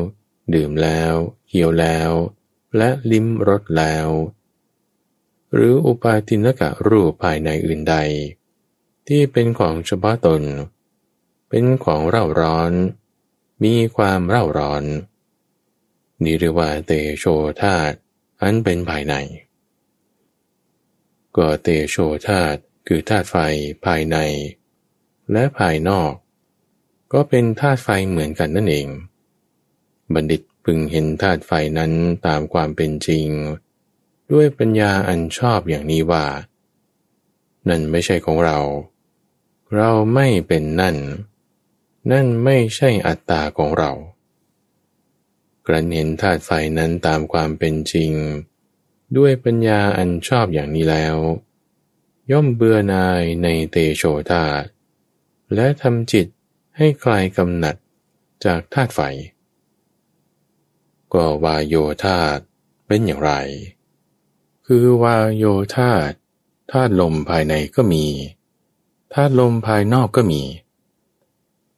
[0.53, 1.13] ดื่มแล้ว
[1.47, 2.11] เคี้ยวแล้ว
[2.77, 4.07] และลิ้มรสแล้ว
[5.53, 7.95] หรืออุปาทินกะรูปภายในอื่นใด
[9.07, 10.43] ที่เป็นของเฉพาะตน
[11.49, 12.73] เป็นของเร่าร้อน
[13.63, 14.83] มีความเร่าร้อน
[16.23, 17.25] นิรวาเตโช
[17.61, 17.93] ธาต
[18.41, 19.15] อันเป็นภายใน
[21.37, 21.95] ก็เตโช
[22.27, 22.55] ธาต
[22.87, 23.35] คือธาตุไฟ
[23.85, 24.17] ภายใน
[25.31, 26.13] และภายนอก
[27.13, 28.87] ก็เป็นธาตุไฟเหมือนกันนั่นเอง
[30.13, 31.91] บัณฑิตพึงเห็นธาตุไฟนั้น
[32.27, 33.27] ตามความเป็นจริง
[34.31, 36.25] ด้วยปัญญาอันชอบอย่างนี้ว่า
[37.69, 38.59] นั่นไม่ใช่ของเรา
[39.75, 40.97] เราไม่เป็นนั่น
[42.11, 43.91] นั่นไม่ใช่อัตตาของเรา
[45.67, 48.11] กระเห็นธาตุไฟนั้นตามความเป็นจริง
[49.17, 51.15] ด้วยปัญญาอันชอบอย่างนี้แล้ว
[52.31, 54.63] ย่อมเบื่อนายในเตโชธาต
[55.53, 56.27] และทำจิต
[56.79, 57.75] ให้คลายกำหนัด
[58.45, 59.01] จากธาตุไฟ
[61.13, 62.37] ก็วายโยธาต
[62.87, 63.31] เป็นอย่างไร
[64.65, 66.11] คือวายโยธาต
[66.71, 68.05] ธาตุลมภายในก็มี
[69.13, 70.41] ธาตุลมภายนอกก็มี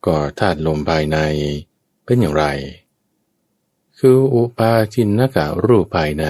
[0.05, 1.17] ก็ธาตุลมภายใน
[2.05, 2.45] เป็นอย่างไร
[3.99, 6.25] คืออุปาทินนกะรูปภายใน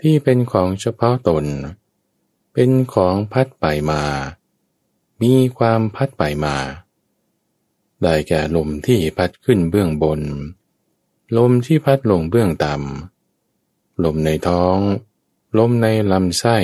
[0.00, 1.44] ที่เป็นของเฉพาะตน
[2.52, 4.02] เป็นของพัดไปมา
[5.22, 6.56] มีความพัดไปมา
[8.02, 10.20] ได้แก่ลมที่พัดขึ้นเบื้องบน
[11.36, 14.78] ลมที่พัดลงเบื้องต่ำ ลมในท้อง
[15.58, 16.58] ลมในลำไส้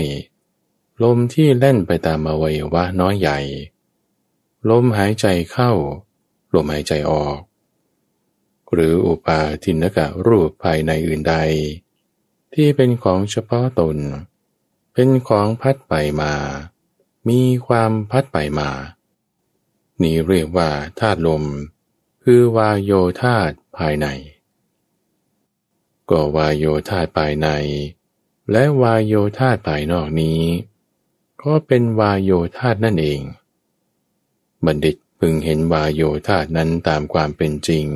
[1.02, 3.38] ลมที่เล่นไปตามอวัยวะน้อยใหญ่
[4.70, 5.72] ลมหายใจเข้า
[6.54, 7.38] ลมหายใจออก
[8.72, 11.34] หรืออุปาทินกะรูปภายในอื่นใด
[12.54, 13.96] ที่เป็นของเฉพาะตน
[14.92, 16.32] เป็นของพัดไปมา
[17.28, 18.70] มีความพัดไปมา
[20.02, 21.44] นี่เรียกว่าธาตุลม
[22.24, 24.06] คือวายโยธาตุภายใน
[26.10, 27.48] ก็วายโยธาตุภายใน
[28.52, 30.40] และวายโยธาตุภายนอกนี้
[31.42, 33.20] ก็เป็นวายโยธาตุนั่นเอง
[34.64, 37.86] บัณฑิตพึงเห็นวายโยธาตุนั้นตามความเป็นจริง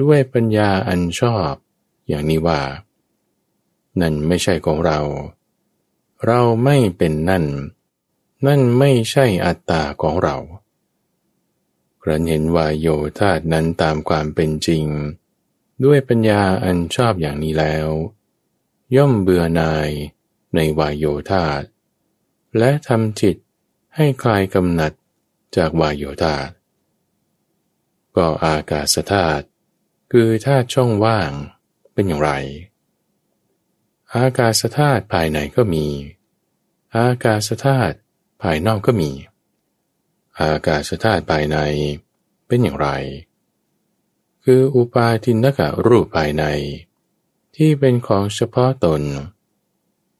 [0.00, 1.52] ด้วยปัญญาอันชอบ
[2.08, 2.60] อย่างนี้ว่า
[4.00, 5.00] นั่นไม่ใช่ของเรา
[6.26, 7.44] เราไม่เป็นนั่น
[8.46, 10.36] นั่นไม่ใช่อัตตาของเรา
[12.02, 12.88] ครั้นเห็นวายโย
[13.18, 14.84] ธาตนั้นตามความเป็นจริง
[15.84, 17.88] ด้วยปัญญาอันชอบอย่างนี้แล้ว
[18.96, 19.88] ย่อมเบื่อนาย
[20.54, 21.62] ในวายโยธาต
[22.58, 23.36] และทำจิต
[23.96, 24.92] ให้คลายกำหนัด
[25.56, 26.50] จากวายโยธาต
[28.16, 29.44] ก็อากาศธาตุ
[30.12, 31.30] คือธาตุช่องว่าง
[31.92, 32.30] เป็นอย่างไร
[34.14, 35.86] อากาศธาตุภายในก็มี
[36.96, 37.96] อากาศธาตุ
[38.42, 39.10] ภายนอกก็มี
[40.40, 41.58] อากาศธาตุภายใน
[42.46, 42.88] เป็นอย่างไร
[44.44, 46.44] คืออุปาทินกะรูปภายใน
[47.56, 49.02] ที่เป็นของเฉพาะตน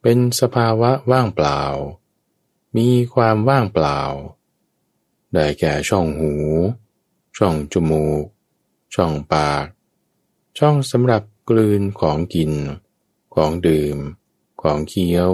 [0.03, 1.63] เป็นสภาวะว่างเปล่า
[2.77, 4.01] มีความว่างเปล่า
[5.33, 6.33] ได้แก่ช่องหู
[7.37, 8.25] ช่องจมูก
[8.95, 9.67] ช่องปาก
[10.59, 12.53] ช่องสำหรับกลืนของกิน
[13.35, 13.99] ของดื่ม
[14.63, 15.31] ของเคี้ยว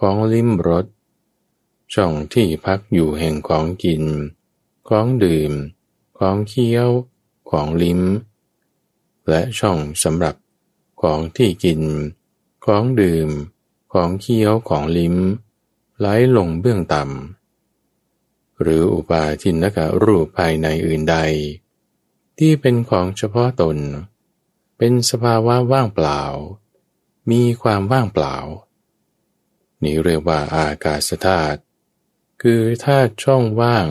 [0.00, 0.86] ของลิ้มรส
[1.94, 4.04] ช่องที่พักอยู่แห่งของกิน
[4.88, 5.52] ของดื่ม
[6.18, 6.88] ของเคี้ยว
[7.50, 8.00] ของลิ้ม
[9.28, 10.34] และช่องสำหรับ
[11.02, 11.82] ของที่กิน
[12.66, 13.28] ของดื่ม
[13.92, 15.16] ของเคี้ยวของลิ้ม
[15.98, 21.16] ไหลลงเบื้องต่ำหรืออุปาทินกะรูปภายในอื่นใด
[22.38, 23.78] ที่เป็นของเฉพาะตน
[24.78, 26.22] เป็นสภาวะว่างเปล่า
[27.30, 28.36] มีความว่างเปล่า
[29.82, 31.60] นี่เรียกว่าอากาศธาตุ
[32.42, 33.86] คือธาตุช่องว่าง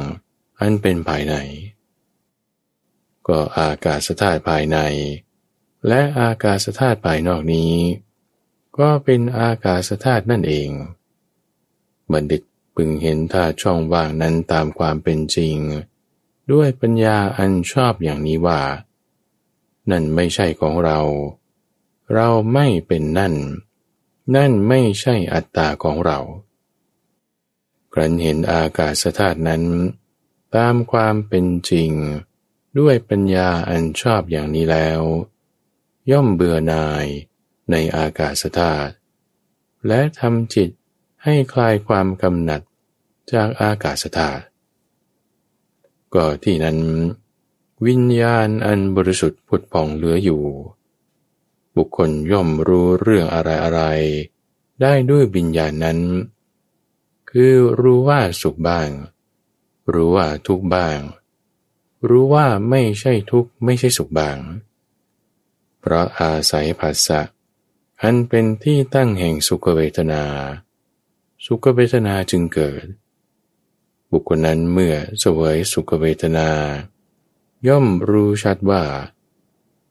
[0.59, 1.35] อันเป็นภายใน
[3.27, 4.77] ก็อากาศธาตุภายใน
[5.87, 7.73] และอากาศธาตุภายนอกนี้
[8.79, 10.69] ก็เป็นอากาศธาตุนั่นเอง
[12.11, 12.41] บัณฑิต
[12.75, 15.55] พึงเห็นธาตุช่องว่างนั้นตามความเป็นจริง
[16.51, 18.61] ด้วยปัญญาอันชอบอย่างนี้ว่า
[19.91, 20.99] นั่นไม่ใช่ของเรา
[22.13, 23.35] เราไม่เป็นนั่น
[24.35, 26.19] นั่นไม่ใช่อัตตาของเรา
[27.93, 29.63] ครั้นเห็นอากาศธาตุนั้น
[30.55, 31.91] ตามความเป็นจริง
[32.79, 35.01] ด้วยปัญญาอันชอบอย่างนี้แล้ว
[36.11, 37.05] ย่อมเบื่อนาย
[37.71, 38.93] ในอากาศธาตุ
[39.87, 40.69] และทำจิต
[41.23, 42.61] ให้คลายความกำหนัด
[43.33, 44.43] จากอากาศธาตุ
[46.13, 46.77] ก็ที่นั้น
[47.85, 50.43] วิญญาณอันบริสุทธิ์ผุดผ่องเหลืออยู่
[51.75, 53.81] บุคคลย่อมรู้เรื่องอะไรอะไร
[54.81, 55.99] ได้ด้วยวิญญาณนั้น
[57.29, 58.89] คือรู้ว่าสุขบ้าง
[59.93, 60.99] รู้ว่าทุกบ้าง
[62.09, 64.37] รู้ว่าไม่ใช่ทุกไม่ใช่สุขบ้าง
[65.79, 67.21] เพราะอาศัยภาษะ
[68.01, 70.23] อันเป็นที่ตั้งแห่งสุขเวทนา
[71.45, 72.85] สุขเวทนาจึงเกิด
[74.11, 76.49] บุคคลนั้นเมื่อเสวยสุขเวทนา
[77.67, 78.83] ย่อมรู้ชัดว่า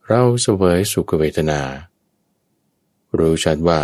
[0.07, 1.61] เราเสวยสุขเวทนา
[3.18, 3.81] รู้ชัดว่า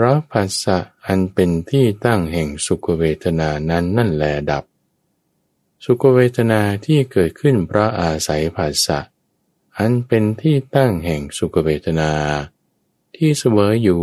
[0.00, 4.64] พราะผัสสะอันเป็นที่ตั้งแห่งสุขเวทนานั้นนั่นแลดับ
[5.84, 8.98] สุขเวทนาที่เกิดขึ้นเพราะอาศัยผัสสะ
[9.78, 12.12] อันเป็นที่ตั้งแห่งสุขเวทนา
[13.14, 14.02] ที่เสวยอยู่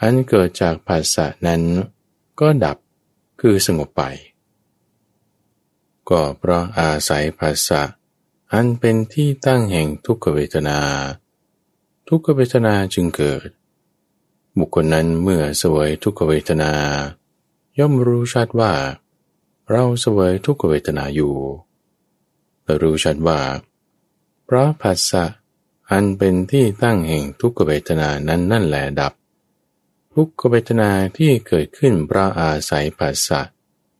[0.00, 1.62] อันเกิดจากผัสสะนั้น
[2.40, 2.76] ก็ดับ
[3.40, 4.02] คือสงบไป
[6.08, 7.82] ก็เพราะอาศัยผัสสะ
[8.52, 10.78] อันเป็นที่ตั้งแห่งทุกขเวทนา
[12.08, 13.48] ทุกขเวทนาจึงเกิด
[14.58, 16.72] บุคคลนั้นเมื่อเสวยทุกขเวทนา
[17.78, 18.72] ย่อมรู้ชัดว่า
[19.70, 21.34] เราเสวยทุกขเวทนาอยู่
[22.64, 23.40] และรู้ชัดว่า
[24.44, 25.24] เพราะผัสสะ
[25.90, 29.12] อันเป็นที่ตั้งแห่งทุกขเวทนานั้นนั่นแหละดับ
[30.14, 33.40] ทุกขเวทนาที่เกิดขึ้นเพระอาศัยผัสสะ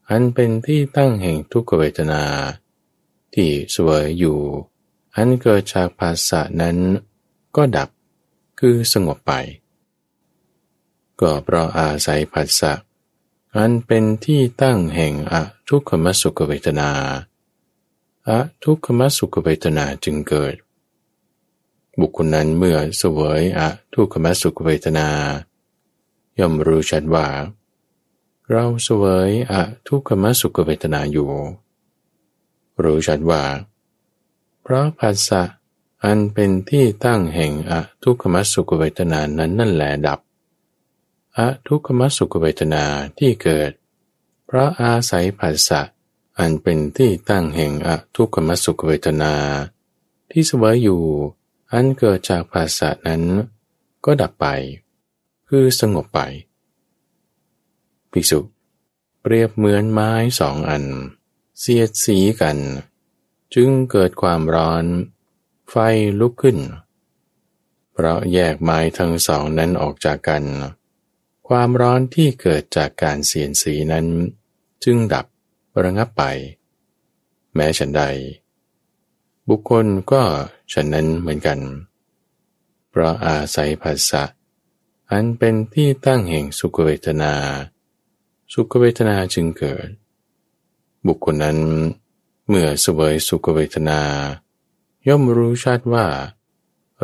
[0.09, 2.23] อันเป็นที่ตั้งแห่งทุกขเวทนา
[3.35, 4.39] ที่สวยอยู่
[5.17, 6.77] อันเกิดจากภาษะนั้น
[7.57, 7.89] ก็ดับ
[8.61, 9.33] คือสงบไป
[11.23, 12.73] ก็เพราะอาศัยภาษะ
[13.57, 16.91] อันเป็นที่ตั้งแห่งอะทุกขมสุขเวทนา
[18.29, 20.55] อะทุกขมสุขเวทนาจึงเกิด
[22.01, 25.09] บุคคลนั้นเมื่อสวยอะทุกขมสุขเวทนา
[26.39, 27.27] ย่อมรู้ชัดว่า
[28.51, 31.31] เราสวยอะทุกขมสุขเวทนาอยู่
[32.83, 33.43] รู้ชัดว่า
[34.63, 35.43] เพราะภาษะ
[36.05, 40.21] อันเป็นที่ตั้งแห่งอะทุกขมสุขเวทนานั้นนั่นแหละดับ
[41.37, 42.85] อทุกขมสุขเวทนา
[43.19, 43.73] ที่เกิด
[44.47, 45.81] เพราะอาศัยภาษะ
[46.39, 49.35] อันเป็นที่ตั้งแห่งอทุกขมสุขเวทนา
[50.31, 51.03] ที่สวยอยู่
[51.73, 53.23] อันเกิดจากภาษะนั้น
[54.05, 54.47] ก็ดับไป
[55.49, 56.21] คือสงบไป
[58.11, 58.41] ภิกษุ
[59.21, 60.85] เปรียบเหมือนไม้สองอัน
[61.59, 62.59] เสียดสีกัน
[63.55, 64.85] จึงเกิดความร้อน
[65.71, 65.75] ไฟ
[66.21, 66.59] ลุกขึ้น
[67.93, 70.45] เพราะแยกไม้ทั้งสองนั้นออกจากกัน
[71.49, 74.07] ความร้อนที่เกิดจากการเสียดสีนั้น
[74.85, 75.27] จึงดับ
[75.83, 76.23] ระงับไป
[77.55, 78.03] แม้ฉันใด
[79.49, 80.23] บุคคลก็
[80.73, 81.61] ฉันนั้นเหมือนกัน
[82.91, 84.23] เพราะอาศัยภาษะ
[85.11, 87.35] อันเป็นที่ตั้งแห่งสุขเวทนา
[88.53, 89.89] สุขเวทนาจึงเกิด
[91.07, 91.59] บุคคลนั้น
[92.49, 94.01] เมื่อเสวยสุขเวทนา
[95.09, 96.07] ย่อมรู้ชัดว่า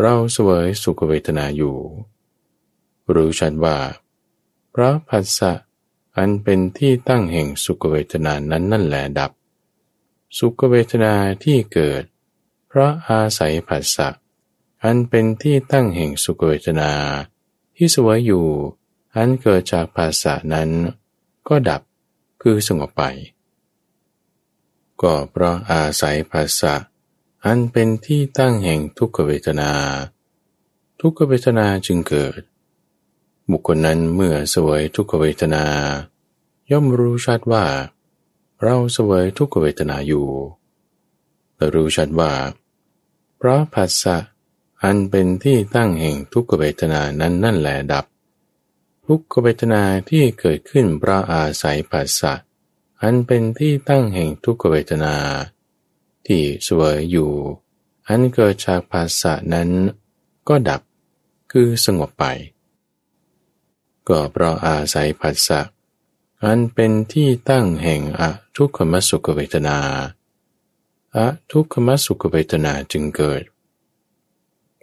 [0.01, 1.77] เราเสวยสุขเวทนาอยู่
[3.14, 3.77] รู้ชัดว่า
[4.80, 5.52] พระผัสสะ
[6.16, 9.32] อันเป็นที่ตั้งแห่งสุขเวทนานั้นนั่นแหละดับ
[10.38, 11.14] สุขเวทนา
[11.44, 12.02] ที่เกิด
[12.68, 14.08] เพราะอาศัยผัสสะ
[14.82, 16.92] อันเป็นที่ตั้งแห่งสุขเวทนา
[17.76, 18.46] ที่สวยอยู่
[19.16, 20.70] อันเกิดจากภาษะนั้น
[21.48, 21.82] ก็ดับ
[22.42, 23.02] คือสงบไป
[25.02, 26.74] ก็เพราะอาศัยภาษะ
[27.44, 29.70] อันเป็นที่ตั้งแห่งทุกขเวทนา
[31.00, 32.40] ทุกขเวทนาจึงเกิด
[33.50, 35.64] บุคคลนั้นเมื่อสวยทุกขเวทนา
[36.70, 37.64] ย่อมรู้ชัดว่า
[38.62, 40.26] เราสวยทุกขเวทนาอยู่
[41.56, 42.32] และรู้ชัดว่า
[43.37, 44.16] เพราะภาษะ
[44.82, 48.04] อันเป็นที่ตั้งแห่งทุกขเวทนานั้นนั่นแหละดับ
[49.06, 52.32] ทุกขเวทนาที่เกิดขึ้นเพราะอาศัยภาษะ
[53.02, 55.14] อันเป็นที่ตั้งแห่งทุกขเวทนา
[56.26, 57.32] ที่สวยอยู่
[58.08, 59.70] อันเกิดจากภาษะนั้น
[60.48, 60.80] ก็ดับ
[61.52, 62.24] คือสงบไป
[64.09, 65.61] ก็เพราะอาศัยภาษะ
[66.44, 69.79] อันเป็นที่ตั้งแห่งอะทุกขมสุขเวทนา
[71.16, 73.42] อะทุกขมสุขเวทนาจึงเกิด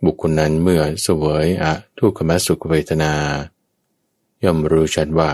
[0.05, 3.13] บุคคลนั้นเมื่อเสวยอะทุกขมสุขเวทนา
[4.43, 5.31] ย่อมรู้ชัดว่า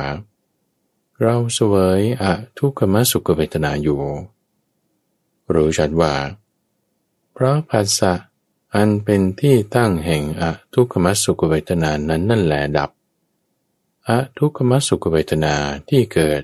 [1.20, 4.02] เราเสวยอะทุกขมสุขเวทนาอยู่
[5.54, 6.14] รู้ชัดว่า
[7.34, 8.14] เพราะภาษะ
[8.76, 12.90] อันเป็นที่ตั้งแห่งอะทุกขมสุขเวทนานั้นนั่นแหละดับ
[14.08, 15.56] อทุกขมสุขเวทนา
[15.90, 16.42] ที่เกิด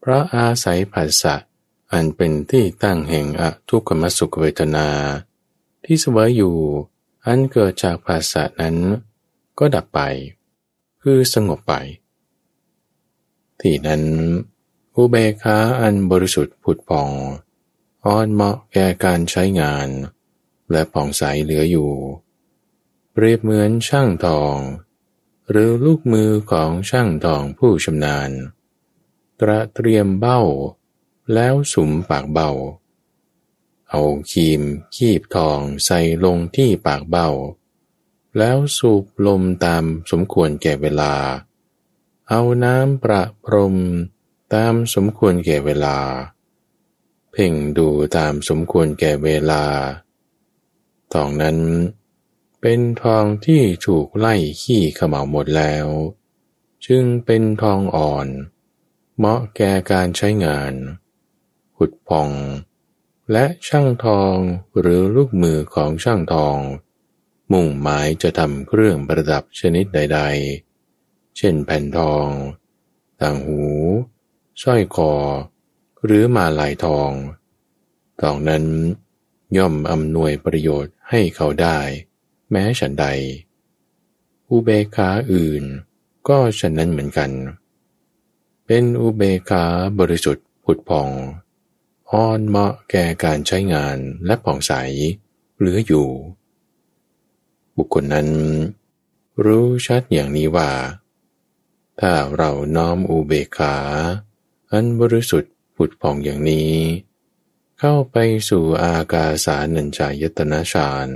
[0.00, 1.34] เพราะอาศัยภาษะ
[1.92, 4.88] อันเป็นที่ตั้งแห่งอทุกขมสุขเวทนา
[5.84, 6.56] ที่เสวยอยู่
[7.26, 8.76] อันเกิดจากภาษะนั้น
[9.58, 10.00] ก็ดับไป
[11.02, 11.74] คือสงบไป
[13.60, 14.02] ที่นั้น
[14.94, 17.10] อุเบกขาอันบริสุทธิ์ผุดผ่อง
[18.04, 19.88] อ่อนเหมาะแก่การใช้งาน
[20.70, 21.92] และผ่องใสเหลืออยู่
[23.12, 24.56] เปรียบเหมือนช่างทอง
[25.50, 28.30] หรือลูกมือของช่างทองผู้ชำนาญ
[29.40, 30.40] ตระเตรียมเบ้า
[31.34, 32.50] แล้วสุมปากเบ้า
[33.88, 34.62] เอาคีม
[34.96, 37.28] คีบทองใส่ลงที่ปากเบ้า
[38.38, 41.14] แล้วสูบลมตามสมควรแก่เวลา
[42.28, 43.76] เอาน้ำประพรม
[44.54, 45.96] ตามสมควรแก่เวลา
[47.32, 49.64] เพ่งดูตามสมควรแก่เวลา
[51.12, 51.58] ทองนั้น
[52.66, 55.86] เป็นทองที่ถูกไล่ขี้ขมาหมดแล้ว
[56.86, 58.26] จึงเป็นทองอ่อน
[59.16, 60.72] เหมาะแก่การใช้งาน
[61.76, 62.30] ขุดพอง
[63.32, 64.34] และช่างทอง
[64.78, 66.58] หรือลูกมือของช่างทอง
[67.52, 70.20] มุ่งหมายจะทำเครื่องประดับชนิดใด
[70.78, 72.26] ๆ เช่นแผ่นทอง
[73.20, 73.62] ต่างหู
[74.62, 75.12] สร้อยคอ
[76.04, 77.10] หรือมาลายทอง
[78.20, 78.64] ทองนั้น
[79.56, 81.80] ย่อมอำนวยประโยชน์ให้เขาได้
[82.56, 83.06] แม้ฉันใด
[84.50, 85.64] อุเบกขาอื่น
[86.28, 87.30] ก็ฉันนั้นเหมือนกัน
[88.66, 89.64] เป็นอุเบกขา
[89.98, 91.10] บริสุทธิ์ผุดพอง
[92.10, 94.72] อ่อนเหมาะแก่การใช้งานและผ่องใส
[95.56, 96.08] เหลืออยู่
[97.76, 98.28] บุคคลนั้น
[99.44, 100.70] รู้ชัดอย่างนี้ว่า
[102.00, 103.76] ถ้าเราน้อมอุเบกขา
[104.70, 106.72] อันบริสุทธิ์ผุดผ่องอย่างนี้
[107.78, 108.16] เข้าไป
[108.48, 111.08] สู่อากาสานัญจายตนะฌาน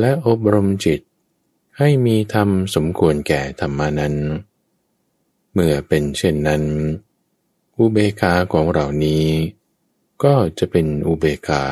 [0.00, 1.00] และอบรมจิต
[1.78, 4.14] ให้มีธรรมสมควรแก่ธรรมานั้น
[5.52, 6.62] เมื่อเป็นเช่นนั้น
[7.78, 9.26] อุเบกขาของเรานี้
[10.24, 11.64] ก็จะเป็นอุเบกขา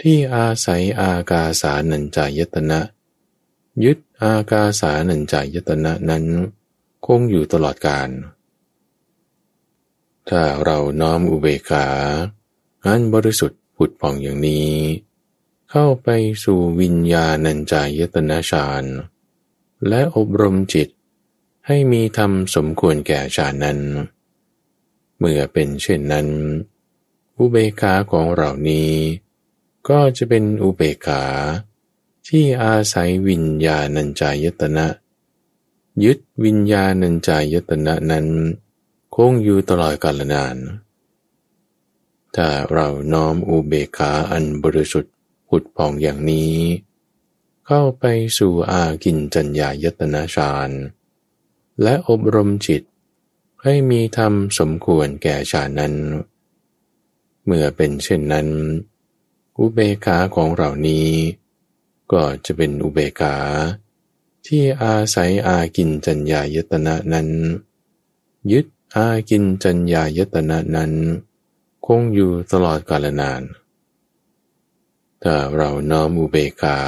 [0.00, 2.80] ที่อาศัยอากาสานัญจายตนะ
[3.84, 6.24] ยึดอากาสานัญจายตนะนั้น
[7.06, 8.08] คงอยู่ตลอดกาล
[10.28, 11.86] ถ้าเราน้อมอุเบกขา
[12.84, 14.70] อันบริสุทธิ์ผุดผ่องอย่างนี้
[15.74, 16.08] เข้าไป
[16.44, 18.84] สู่วิญญาณัญจายตนะฌาน
[19.88, 20.88] และอบรมจิต
[21.66, 23.78] ให้มีธรรมสมควรแก่ฌานนั้น
[25.18, 26.28] เมื่อเป็นเช่นนั้น
[27.36, 28.92] อุเบกขาของเรานี้
[29.88, 31.24] ก็จะเป็นอุเบกขา
[32.28, 34.86] ที่อาศัยวิญญาณัญจายตนะ
[36.04, 38.26] ยึดวิญญาณัญจายตนะนั้น
[39.16, 40.56] คงอยู่ตลอดกาลนาน
[42.34, 45.14] ถ้าเราน้อมอุเบกขาอันบริสุทธิ์
[45.50, 46.56] ผุดผ่องอย่างนี้
[47.66, 48.04] เข้าไป
[48.38, 50.70] สู่อากินจัญญายตนาฌาน
[51.82, 52.82] และอบรมจิต
[53.62, 55.94] ให้มีธรรมสมควรแก่ฌานนั้น
[57.44, 58.48] เมื่อเป็นเช่นนั้น
[59.58, 61.08] อุเบกขาของเรานี้
[62.12, 63.36] ก็จะเป็นอุเบกขา
[64.46, 67.28] ที่อาศัยอากินจัญญายตนะนั้น
[68.52, 70.92] ยึดอากินจัญญายตนะนั้น
[71.86, 73.42] คงอยู่ตลอดกาลนาน
[75.22, 76.78] ถ้าเราน้อมอุเบกขา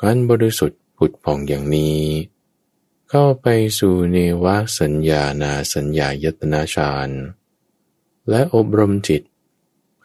[0.00, 2.00] การบริสุทธิ์ผุดผ่องอย่างนี้
[3.10, 3.46] เข้าไป
[3.78, 4.46] สู่เนว
[4.80, 7.10] สัญญานาสัญญายตนาฌาน
[8.28, 9.22] และอบรมจิต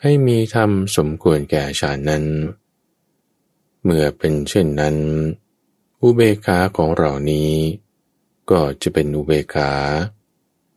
[0.01, 2.25] ให้มีธรรมสมควรแก่ฌานนั้น
[3.83, 4.95] เมื่อเป็นเช่นนั้น
[6.01, 7.53] อุเบกขาของเรานี้
[8.51, 9.71] ก็จะเป็นอุเบกขา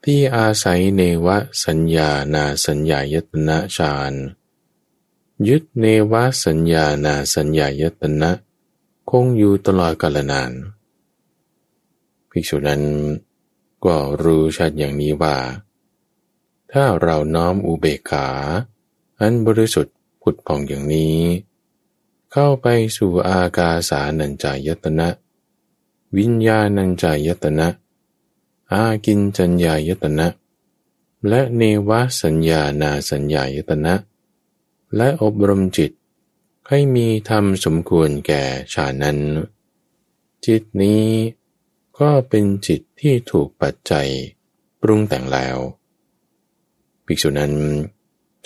[0.04, 1.28] ที่อาศัยเนว
[1.64, 4.12] สัญญานาสัญญายตนะฌาน
[5.48, 8.30] ยึดเนวสัญญานาสัญญายตนะ
[9.10, 10.52] คงอยู่ตลอดกาลนาน
[12.30, 12.82] ภิกษุนั้น
[13.84, 15.36] ก็รู้ชัดอย่างนี้ว่า
[16.72, 18.28] ถ้าเราน้อมอุเบกขา
[19.20, 21.18] อันบริสุทธิ์ผุดผ่องอย่างนี้
[22.32, 25.08] เข้าไปสู่อากาสานัญจายตนะ
[26.16, 27.68] วิญญาณัญจายตนะ
[28.72, 30.26] อากินจัญญายตนะ
[31.28, 31.90] และเนว
[32.22, 33.94] สัญญานาสัญญายตนะ
[34.96, 35.92] และอบรมจิต
[36.68, 38.42] ให้มีธรรมสมควรแก่
[38.74, 39.18] ชานั้น
[40.46, 41.04] จิตนี้
[41.98, 44.08] ก็เป็นจิตที่ถูกปัจจัย
[44.80, 45.56] ปรุงแต่งแล้ว
[47.06, 47.54] ภิกษุนั้น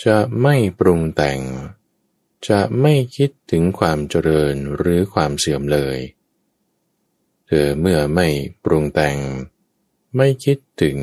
[0.05, 1.39] จะไม่ปรุงแต่ง
[2.49, 5.97] จะไม่คิดถึงความเจริญหรือความเสื่อมเลย
[7.47, 8.27] เธอเมื่อไม่
[8.63, 9.17] ปรุงแต่ง
[10.15, 10.97] ไม่คิดถึง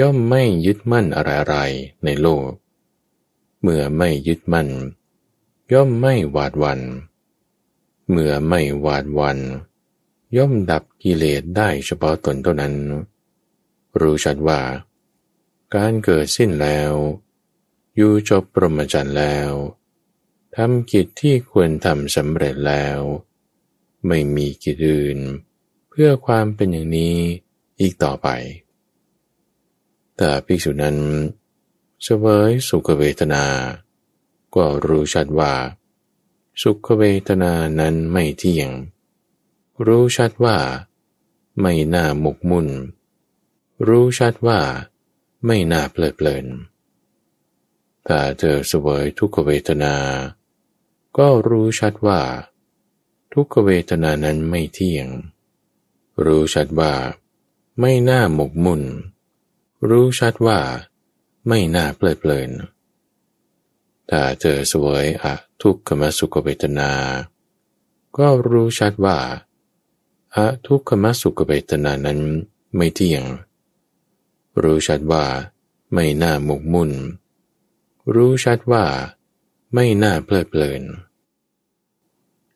[0.00, 2.50] ย่อมไม่ยึดมั่นอะไรๆในโลก
[3.62, 4.68] เมื่อไม่ยึดมั่น
[5.72, 6.80] ย่อมไม่หวาดวัน
[8.10, 9.38] เมื่อไม่หวาดวัน
[10.36, 12.74] ย่อมดับกิเลสได้เฉพาะตนเท่านั้น
[14.00, 14.60] รู้ชัดว่า
[15.74, 16.92] การเกิดสิ้นแล้ว
[17.96, 19.50] อยู่จบปรมจันทร์แล้ว
[20.56, 22.98] ทำกิจที่ควรทำสำเร็จแล้ว
[24.06, 25.18] ไม่มีกิจอื่น
[25.90, 27.16] เพื่อความเป็นอย่างนี้
[27.80, 28.28] อีกต่อไป
[30.16, 30.96] แต่ภิกษุนั้น
[32.04, 33.44] เสวยสุขเวทนา
[34.54, 35.52] ก็รู้ชัดว่า
[36.62, 38.70] สุขเวทนานั้นไม่เที่ยง
[39.86, 40.58] รู้ชัดว่า
[41.60, 42.68] ไม่น่าหมกมุ่น
[43.88, 44.60] รู้ชัดว่า
[45.46, 46.46] ไม่น่าเพลิดเพลิน
[48.06, 49.94] ถ้าเธอเสวยทุกขเวทนา
[51.18, 52.20] ก็รู้ชัดว่า
[53.32, 55.06] ทุกขเวทนานั้นไม่เที่ยง
[56.24, 56.92] รู้ชัดว่า
[57.80, 58.82] ไม่น่าหมกมุ่น
[59.88, 60.60] รู้ชัดว่า
[61.48, 62.50] ไม่น่าเพลิดเพลิน
[64.10, 66.90] ถ้าเธอสวยอะทุกขมสุขเวทนา
[68.18, 69.18] ก็รู้ชัดว่า
[70.34, 72.20] อะทุกขมสุขเวทนานั้น
[72.76, 73.24] ไม่เที่ยง
[74.62, 75.24] รู้ชัดว่า
[75.94, 76.90] ไม่น่าหมกมุ่น
[78.14, 78.84] รู้ชัดว่า
[79.74, 80.82] ไม่น่าเพลิดเพลิน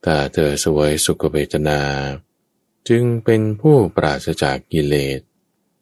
[0.05, 1.81] ถ้าเธอสวยสุขเวทนา
[2.89, 5.21] จึงเป็นผู้ปราศจากกิเลส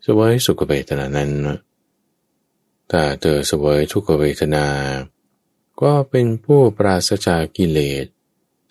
[0.07, 1.33] สวยสุขเวทนานั้น
[2.95, 4.67] ถ้าเธอสวยทุกขเวทนา
[5.83, 8.07] ก็เป็นผู้ปราศจากกิเลส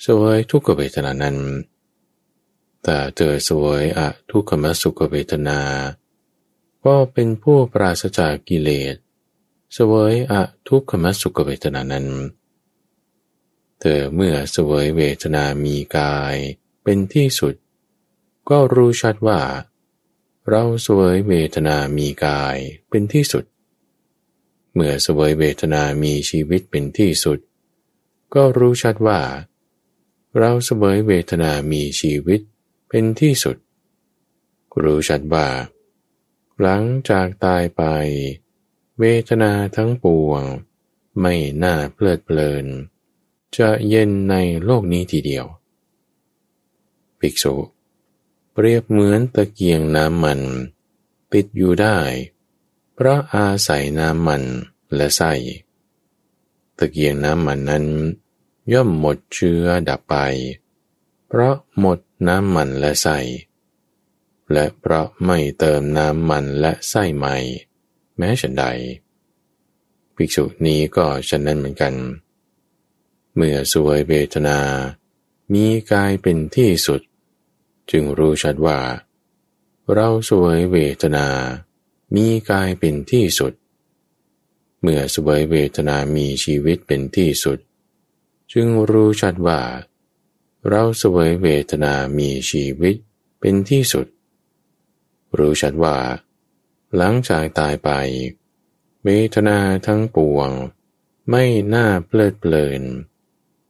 [0.06, 1.38] สวยทุกขเวทนานั้น
[2.86, 5.60] ถ้าเธอสวยอะทุกขมสุขเวทนา
[6.86, 8.96] ก็เป็นผู้ปราศจากกิเลส
[9.78, 12.08] สวยอะทุกขมสุขเวทนานั้น
[13.80, 16.36] เธอเมื่อสวยเวทนามีกาย
[16.84, 17.56] เป็นที่สุด
[18.50, 19.42] ก็รู้ชัดว่า
[20.50, 22.58] เราสวยเวทนามีกาย
[22.90, 23.44] เป็นที่สุด
[24.74, 27.40] เมื่อสวยเวทนามีชีวิตเป็นที่สุด
[28.34, 29.20] ก็รู้ชัดว่า
[30.38, 32.42] เราสวยเวทนามีชีวิต
[32.90, 33.58] เป็นที่สุด
[34.84, 35.48] รู้ชัดว่า
[36.62, 37.84] หลังจากตายไป
[39.00, 40.44] เวทนาทั้งปวง
[41.22, 42.66] ไม่น่าเพลิดเพลิน
[43.58, 45.46] จะเย็นในโลกนี้ทีเดียว
[47.20, 47.56] ภิกษุ
[48.52, 50.42] เปรียบเหมือนตะเกียงน้ำมัน
[51.32, 51.98] ปิดอยู่ได้
[53.04, 54.44] เพราะอาศัยน้ำมัน
[54.96, 55.34] และไส้
[56.78, 57.86] ตะเกียงน้ำมันนั้น
[58.74, 60.16] ย่อมหมดเชื้อดับไป
[61.28, 63.18] เพราะหมดน้ำมันและไส้
[64.52, 67.36] และเพราะไม่เติมน้ำมันและไส้ใหม่
[68.18, 68.66] แม้ฉันใด
[70.16, 71.94] ภิกษุนี้ก็ฉันนั้นเหมือนกัน
[73.36, 74.60] เมื่อสวยเวทนา
[75.54, 77.02] มีกายเป็นที่สุด
[77.92, 78.80] จึงรู้ชัดว่า
[79.94, 81.28] เราสวยเวทนา
[82.16, 83.54] มีกายเป็นที่สุด
[84.82, 87.60] เมื่อสวยเวทนามีชีวิตเป็นที่สุด
[88.52, 89.62] จึงรู้ชัดว่า
[90.68, 92.96] เราสวยเวทนามีชีวิต
[93.40, 94.08] เป็นที่สุด
[95.38, 95.98] รู้ชัดว่า
[96.96, 97.90] หลังจากตายไป
[99.04, 100.50] เวทนาทั้งปวง
[101.30, 101.44] ไม่
[101.74, 102.84] น่าเพลิดเพลิน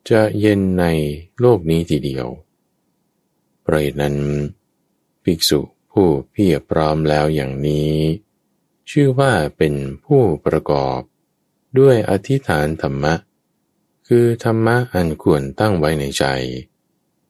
[0.10, 0.86] จะเย็นใน
[1.39, 2.28] โลกนี้ทีเดียว
[3.62, 4.16] เพราะนั้น
[5.24, 5.60] ภิกษุ
[5.92, 7.94] ผู้เพียรพร้อมแล้วอย่างนี้
[8.92, 9.74] ชื่อว่าเป็น
[10.06, 11.00] ผู้ประกอบ
[11.80, 13.14] ด้วยอธิษฐานธรรมะ
[14.08, 16.26] คือธรรมะอันควรตั้งไว้ในใจ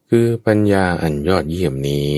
[0.10, 2.12] คือปัญญาอันยอดเยี่ยมนี้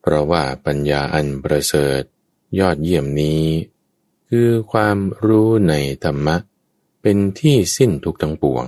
[0.00, 2.02] เพราะว่าปัญญาอันประเสริฐ
[2.58, 3.42] ยอดเยี่ยมนี้
[4.28, 6.36] คือความรู้ในธรรมะ
[7.02, 8.64] เป็นที่สิ้นทุกทั้งปวง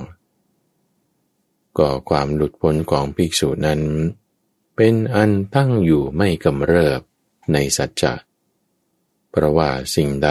[1.79, 3.81] ก็ความหลุดพ้นของภิกษุนั้น
[4.77, 7.01] เป็นอันตั้งอยู่ไม่กำเริบ
[7.53, 10.31] ในสัจจะเพราะว่าสิ่งใด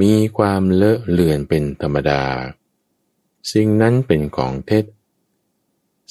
[0.00, 2.24] มีความเลอะเลือนเป็นธรรมดา
[3.52, 4.84] สิ่งนั้นเป็นของเท็จ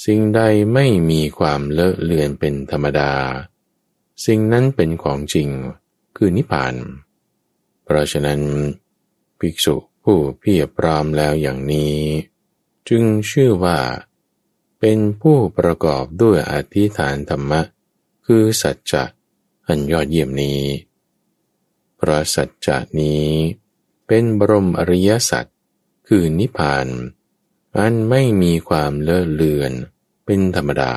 [0.05, 0.41] สิ่งใด
[0.73, 3.11] ไม่มีความเลอะเลือนเป็นธรรมดา
[4.25, 5.49] สิ่งนั้นเป็นของจริง
[6.15, 6.75] คือนิพพาน
[7.83, 8.41] เพราะฉะนั้น
[9.39, 11.97] ภิกษุผู้เพียรพร้อมแล้วอย่างนี้
[12.89, 13.79] จึงชื่อว่า
[14.79, 17.61] เป็นผู้ประกอบด้วยอธิฐานธรรมะ
[18.25, 19.03] คือสัจจะ
[19.67, 20.59] อันยอดเยี่ยมนี้
[21.99, 23.27] พราะสัจจะนี้
[24.07, 25.45] เป็นบรมอริยสัจ
[26.07, 26.87] คือนิพพาน
[27.77, 29.71] อันไม่มีความเลอะเลือน
[30.25, 30.93] เป็นธรรมดา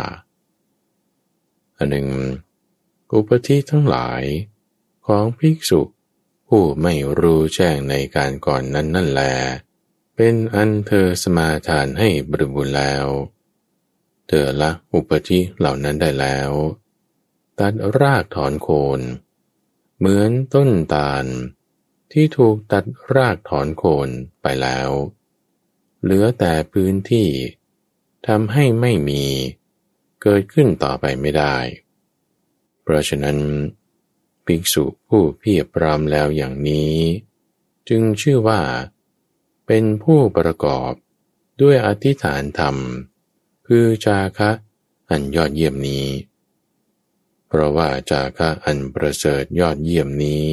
[1.76, 2.08] อันหนึ่ง
[3.12, 4.22] อุปธิทั้งหลาย
[5.06, 5.80] ของภิกษุ
[6.48, 9.22] ผู้ไม่รู้แจ้งในการก่อนนั้นนั่นแล
[10.16, 13.06] เป็นอันเธอสมาทานให้บริบูรณ์แล้ว
[14.28, 16.50] เธอละอุปธิเหล่านั้นได้แล้ว
[17.58, 19.00] ตัดรากถอนโคน
[20.04, 21.24] เหมือนต้นตาล
[22.12, 22.84] ที่ถูกตัด
[23.14, 24.08] รากถอนโคน
[24.42, 24.90] ไปแล้ว
[26.02, 27.28] เหลือแต่พื้นที่
[28.26, 29.24] ทำให้ไม่มี
[30.22, 31.56] เกิดขึ้นต่อไปไม่ได้
[32.82, 33.38] เพราะฉะนั้น
[34.46, 36.96] ภิกษุผู้เพียรพรามแล้วอย่างนี้
[37.88, 38.60] จึงชื่อว่า
[39.66, 40.92] เป็นผู้ประกอบ
[41.60, 42.76] ด้วยอธิษฐานธรรม
[43.66, 44.50] คือจาคะ
[45.10, 46.06] อันยอดเยี่ยมนี้
[47.54, 50.48] เพราะว่าจาคะอันประเสริฐยอดเยี่ยมนี้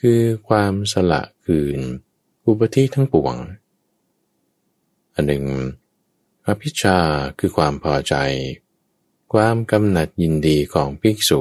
[0.00, 1.80] คือความสละคืน
[2.46, 3.36] อุปธิทั้งปวง
[5.14, 5.44] อันหนึ่ง
[6.46, 6.98] อภิชา
[7.38, 8.14] คือความพอใจ
[9.32, 11.40] ความกำหนัดยินดีของภิกษุ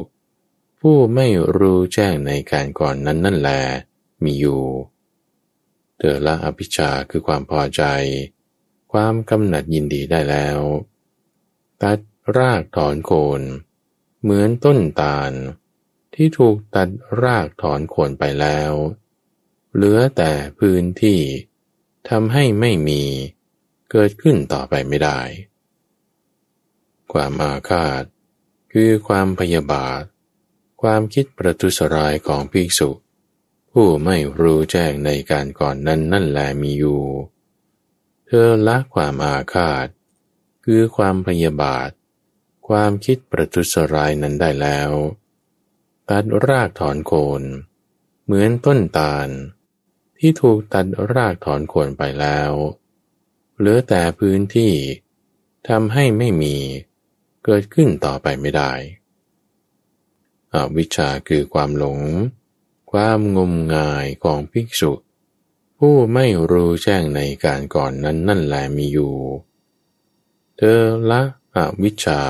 [0.80, 3.52] ผู้ไม่รู้แจ้งในการก่อนนั้นนั่นแล
[4.24, 4.64] มีอยู่
[5.98, 7.84] เธอละอภิชาคือความพอใจ
[8.92, 10.60] ความกำหนัดยินดีได้แล้ว
[11.82, 12.00] ตัด
[12.38, 13.44] รากถอนโคน
[14.28, 15.32] เหมือนต้นตาล
[16.16, 16.90] ที่ถูกตัด
[17.22, 18.72] รากถอนโคนไปแล้ว
[19.74, 21.20] เหลือแต่พื้นที่
[22.10, 23.04] ทำให้ไม่มี
[23.92, 25.20] เกิดขึ้นต่อไปไม่ได้
[27.14, 28.04] ความอาฆาต
[28.74, 30.04] คือความพยาบาท
[30.82, 32.90] ความคิดประทุษร้ายของภิกษุ
[33.72, 37.04] ผู้ไม่รู้แจ้งในการก่อนนั้นนั่นแลมีอยู่
[38.28, 39.88] เธอละความอาฆาต
[40.66, 41.90] คือความพยาบาท
[42.68, 44.92] ความคิดประทุษร้ายนั้นได้แล้ว
[46.10, 47.44] ตัดรากถอนโคน
[48.26, 49.30] เหมือนต้นตาล
[50.20, 52.52] ที่ถูกตัดรากถอนโคนไปแล้ว
[53.58, 54.74] เหลือแต่พื้นที่
[55.68, 56.56] ทำให้ไม่มี
[57.46, 58.72] เกิดขึ้นต่อไปไม่ได้
[60.54, 62.00] อวิชชาคือความหลง
[62.92, 64.92] ความงมงายของภิกษุ
[65.78, 69.16] ผู้ไม่รู้แจ้งในการก่อนนั้นนั่นแหละมีอยู่
[70.58, 71.22] เธอละ
[71.58, 72.22] อวิชชา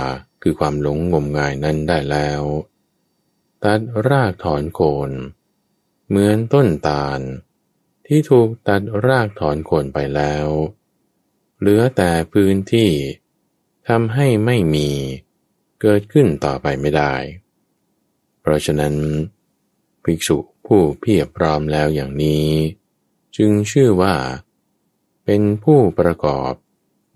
[0.42, 2.42] คือความหลงงมงายนั้นได้แล้ว
[3.64, 5.12] ตัดรากถอนโคน
[6.08, 7.20] เหมือนต้นตาล
[8.06, 10.48] ที่ถูกตัดรากถอนโคนไปแล้ว
[11.60, 12.92] เหลือแต่พื้นที่
[13.88, 14.90] ทำให้ไม่มี
[15.82, 17.14] เกิดขึ้นต่อไปไม่ได้
[18.42, 18.96] เพราะฉะนั้น
[20.04, 22.48] ภิกษุผู้เพียบพร้อมแล้วอย่างนี้
[23.38, 24.16] จึงชื่อว่า
[25.26, 26.54] เป็นผู้ประกอบ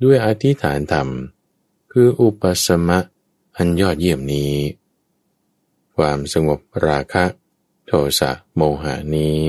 [0.04, 1.08] ด้วยอธิษฐานธรรม
[1.92, 3.00] คืออุปสมะ
[3.58, 4.56] อันยอดเยี่ยมนี้
[5.96, 7.26] ความสงบราคะ
[7.86, 9.44] โทสะโมหานี้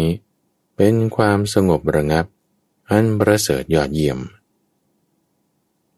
[0.77, 2.27] เป็นความสงบระงับ
[2.91, 4.19] อันประเสริฐยอดเยี่ยม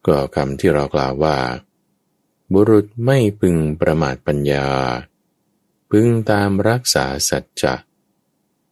[0.06, 1.36] ก็คำที่เรากล่าวว่า
[2.52, 4.66] บุรุษไม่พึงประมาทปัญญา
[5.90, 7.74] พึงตามรักษาสัจจะ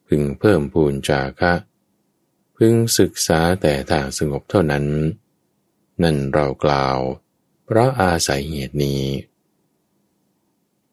[0.06, 1.54] พึงเพิ่มพูนจาคะ
[2.56, 4.86] พึงศึกษาแต่ทางสงบเท่านั้น
[6.02, 6.98] นั่นเรากล่าว
[7.72, 9.02] เพราะอาศัยเหตุนี้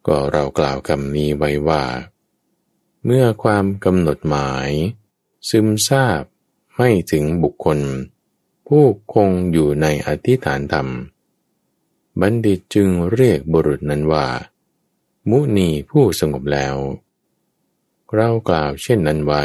[0.07, 1.83] ก็เรากล่าวคำนี้ไว้ว่า
[3.05, 4.69] เมื่อความกำหนดหมาย
[5.49, 6.23] ซึมซาบ
[6.75, 7.79] ไม่ถึงบุคคล
[8.67, 10.87] ผู้คงอยู่ในอธิฐานธรรม
[12.21, 14.27] บัณฑิตจึงเรียกบุรุษนั้นว่า
[15.29, 16.75] มุนีผู้สงบแล้ว
[18.13, 19.43] เรากล่าวเช่นนั้นไว้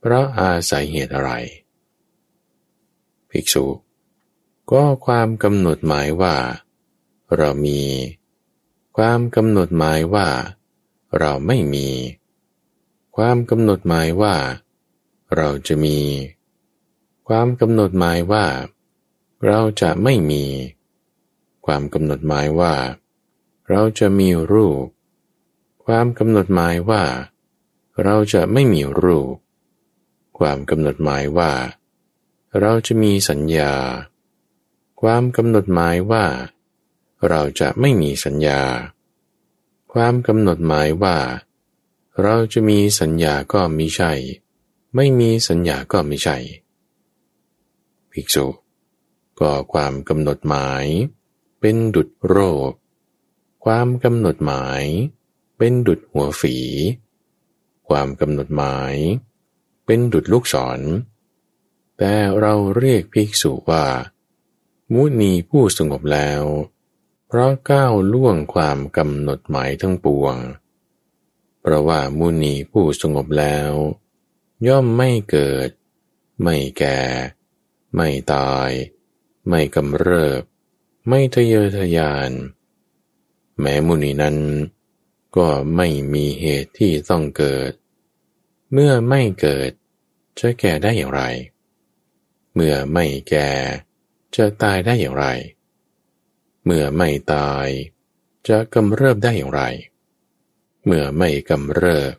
[0.00, 1.30] เพราะอาศัยเหตุอะไร
[3.30, 3.64] ภิกษุ
[4.72, 6.34] ก็ความกำหนดหมายว่า
[7.36, 7.80] เรามี
[8.96, 10.28] ความกำหนดหมายว่า
[11.18, 11.88] เราไม่มี
[13.16, 14.34] ความกำหนดหมายว่า
[15.36, 15.98] เราจะมี
[17.28, 18.46] ความกำหนดหมายว่า
[19.46, 20.44] เราจะไม่มี
[21.64, 22.74] ความกำหนดหมายว่า
[23.68, 24.86] เราจะมีรูป
[25.84, 27.02] ความกำหนดหมายว่า
[28.02, 29.34] เราจะไม่มีรูป
[30.38, 31.52] ความกำหนดหมายว่า
[32.60, 33.72] เราจะมีสัญญา
[35.00, 36.24] ความกำหนดหมายว่า
[37.28, 38.60] เราจะไม่มีสัญญา
[39.92, 41.16] ความกำหนดหมายว่า
[42.22, 44.12] เราจะมีสัญญาก็มิใช่
[44.94, 46.36] ไม่มีสัญญาก็ไม่ใช่
[48.12, 48.46] ภิกษุ
[49.40, 50.84] ก็ความกำหนดหมาย
[51.60, 52.36] เป็นดุดโร
[52.70, 52.72] ค
[53.64, 54.84] ความกำหนดหมาย
[55.58, 56.56] เป็นดุดหัวฝี
[57.88, 58.94] ความกำหนดหมาย
[59.86, 60.80] เป็นดุดลูกศร
[61.98, 63.84] แต่เราเรียกภิกษุว่า
[64.92, 66.42] มุนีผู้สงบแล้ว
[67.26, 70.36] เพราะก้าวล่วงความกำหนดหมายทั้งปวง
[71.60, 73.70] เพราะว่ามุนีผู้สงบแล้ว
[74.66, 75.68] ย่อมไม่เกิด
[76.42, 77.00] ไม่แก่
[77.94, 78.70] ไม่ตาย
[79.48, 80.42] ไม่กำเริบ
[81.08, 82.30] ไม่ทะเยอทะยาน
[83.60, 84.36] แม้มุนีนั้น
[85.36, 87.72] ก็ไม่มีเหตุที่ต้องเกิด
[88.72, 89.70] เมื่อไม่เกิด
[90.38, 91.22] จะแก่ได้อย่างไร
[92.54, 93.50] เมื่อไม่แก่
[94.36, 95.26] จะตายได้อย่างไร
[96.64, 97.68] เมื่อไม่ตาย
[98.48, 99.62] จะกำเริบได้อย่างไร
[100.84, 102.12] เมื่อไม่กำเริบ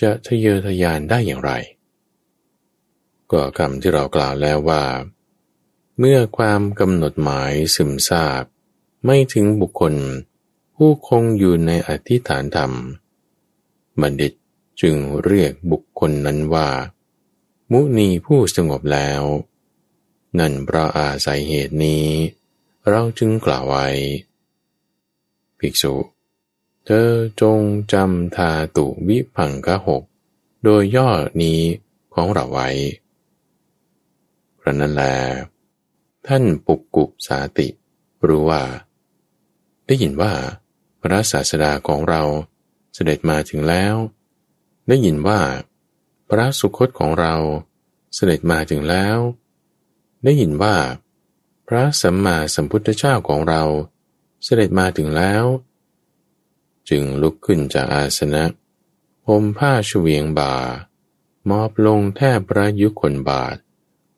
[0.00, 1.52] จะทะเยอทะยานได้อย่างไร
[3.32, 4.84] ก็คำที่เรากล่าวแล้วว่า
[5.98, 8.44] เมื่อความกำหนดหมายซึมซาบ
[9.04, 9.94] ไม่ถึงบุคคล
[10.74, 12.72] ผู้คงอยู่ในอธิฐานธรรม
[14.00, 14.32] บัณฑิต
[14.80, 16.68] จึงเรียกบุคคลนั้นว่า
[17.70, 19.22] มุนีผู้สงบแล้ว
[20.38, 22.06] นั่นเพราะอาศัยเหตุนี้
[22.88, 23.86] เราจึงกล่าวไว้
[25.58, 25.94] ภิกษุ
[26.84, 27.10] เธอ
[27.40, 27.60] จง
[27.92, 30.02] จำทาตุวิพังกะหก
[30.64, 31.08] โดยย่อ
[31.42, 31.60] นี้
[32.14, 32.68] ของเราไว้
[34.58, 35.02] พระนั่นแล
[36.26, 37.68] ท่านปุกกุสาติ
[38.26, 38.62] รู้ว่า
[39.86, 40.32] ได้ยินว่า
[41.02, 42.22] พระศาสดาของเรา
[42.94, 43.94] เสด็จมาถึงแล้ว
[44.88, 45.40] ได้ยินว่า
[46.28, 47.34] พระสุคตของเรา
[48.14, 49.16] เสด็จมาถึงแล้ว
[50.24, 50.76] ได้ยินว่า
[51.68, 53.62] พระสัมมาสัมพุทธเจ้าของเรา
[54.44, 55.44] เสด็จมาถึงแล้ว
[56.88, 58.44] จึงลุกขึ้นจากอาสนะ
[59.26, 60.54] ห่มผ้าชเวียงบ่า
[61.50, 63.56] มอบลงแทบพระยุคนบาท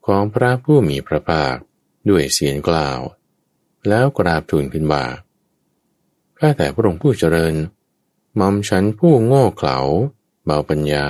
[0.05, 1.55] ของพระผู้มีพระภาค
[2.09, 2.99] ด้วยเสียงกล่าว
[3.87, 5.05] แล้วกราบทูลขึ้นว่า
[6.37, 7.55] ข้าแต่พระองค์ผู้เจริญ
[8.39, 9.79] ม่อมฉันผู้โง่เขลา
[10.45, 11.07] เบาปัญญา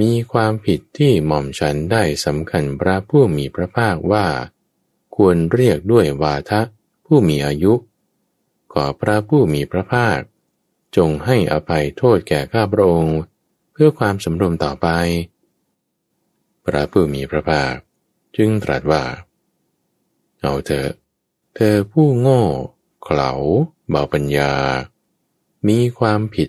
[0.00, 4.26] มีความผิดที่หม่อมฉันได้สำคัญพระผู้มีพระภาคว่า
[5.16, 6.60] ควรเรียกด้วยวาทะ
[7.06, 7.74] ผู้มีอายุ
[8.72, 10.18] ขอพระผู้มีพระภาค
[10.96, 13.18] จงให้อภัยโทษแก่ข้าพระองค์
[13.72, 14.88] เพื่อความสำรวมต่อไป
[16.64, 17.74] พระผู้มีพระภาค
[18.36, 19.04] จึงตรัสว่า
[20.40, 20.90] เอาเถอะ
[21.54, 22.42] เธอผู้โง่
[23.02, 23.32] เขลา
[23.88, 24.52] เบาปัญญา
[25.68, 26.48] มีความผิด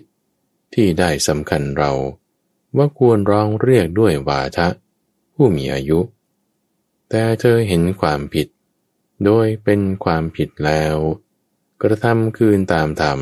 [0.74, 1.92] ที่ได้สำคัญเรา
[2.76, 4.68] ว่าควรร้องเรียกด้วยวาทะ
[5.34, 6.00] ผู้มีอายุ
[7.10, 8.46] แต่เธอเห็นความผิด
[9.24, 10.96] โดยเป็นความผิดแล้ว
[11.82, 13.20] กระทำคืนตามธรรม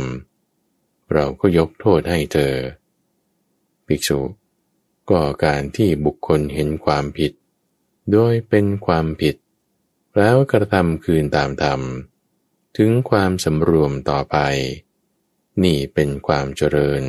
[1.13, 2.55] เราก็ยกโทษให้เธอ
[3.87, 4.21] ภิกษุ
[5.11, 7.33] ก็การที่บุคคลเห็นความผิด
[8.13, 9.37] โดยเป็นความผิด
[10.17, 11.81] แล้วกระทำคืนตามธรรม
[12.77, 14.37] ถึงความสำรวมต่อไป
[15.65, 17.03] นี่เป็นความเจริญ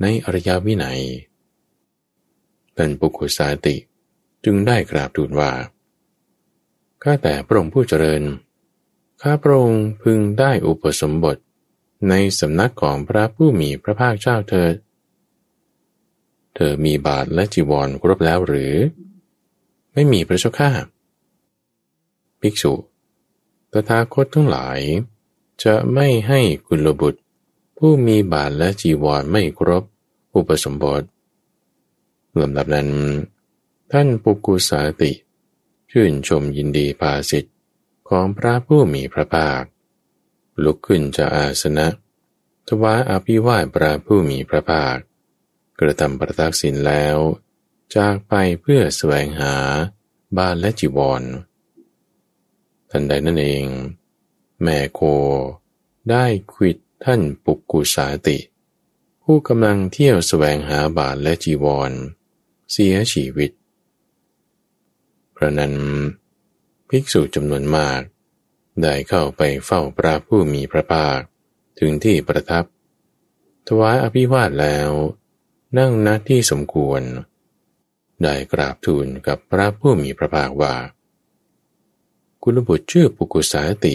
[0.00, 1.02] ในอริยวินัย
[2.80, 3.76] ท่านปุกุสาติ
[4.44, 5.52] จึงได้กราบทูลว่า
[7.02, 8.22] ข้าแต่พระองค์ผู้เจริญ
[9.22, 11.36] ข้าพระองค์พึงได้อุปสมบท
[12.08, 14.70] ในสำนักของพระผู้มีพระภาคเจ้าเธอ
[16.54, 18.74] เธอมีบาทและจีวรครบแล้วหรือ
[19.92, 20.70] ไม่มีพระเจ้าข้า
[22.40, 22.74] ภิกษุ
[23.72, 24.80] ตถาคตทั้งหลาย
[25.64, 27.20] จะไม่ให้กุลบุตร
[27.78, 29.82] ผู้มีบาทและจีวรไม่ครบ
[30.34, 31.02] อุปสมบท
[32.38, 32.88] ลำดับนั้น
[33.92, 35.12] ท่านปุกุสาติ
[35.90, 37.54] ชื่นชมยินดีภาสิทธิ์
[38.08, 39.62] ของพระผู้มีพระภาค
[40.64, 41.86] ลุกขึ้นจากอาสนะ
[42.68, 44.96] ถวายอภิวาทพระผู้มีพระภาค
[45.78, 47.16] กระทำประทักษิณแล้ว
[47.96, 49.54] จากไปเพื่อแสวงหา
[50.36, 51.22] บ้านและจีวร
[52.90, 53.66] ทันใดนั่นเอง
[54.62, 55.00] แม่โค
[56.10, 58.38] ได้ขิดท่านปุกกุสาติ
[59.22, 61.92] ผู้กำลังเที่ยวแสวงหาบาทและจีวร
[62.72, 63.50] เสียชีวิต
[65.32, 65.72] เพราะนั้น
[66.88, 68.00] ภิกษุจำนวนมาก
[68.82, 71.18] ได้เข้าไปเฝ้าพระผู้มีพระภาค
[71.78, 72.64] ถึงที่ประทับ
[73.66, 74.90] ถวายอภิวาทแล้ว
[75.78, 77.02] นั่งณที่สมควร
[78.22, 80.74] ได้กราบทูลกับพระผู้มีพระภาคว่า
[82.42, 83.94] กุลบุตรชื่อปุกุสาติ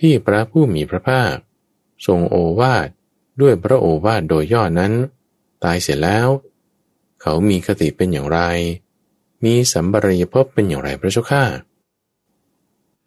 [0.00, 1.34] ที่พระผู้มีพระภาค
[2.06, 2.88] ทรงโอวาท
[3.40, 4.92] ด้วยพระโอวาทโดยย่อนั้น
[5.64, 6.28] ตายเสร็จแล้ว
[7.28, 8.40] เขามีคติเป็นอย่างไร
[9.44, 11.44] มีสัมบรยภพเป็นอย่างไรพระเจ้าข้า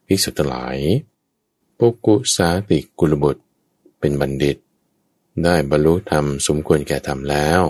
[0.06, 0.78] ภิกษุทั้งหลาย
[1.78, 3.44] ปุกุสาติกุลบุตร
[4.00, 4.58] เป็นบัณฑิต
[5.44, 7.62] ได้บรรลุธรรมสมควรแก่ธรรมแล้ว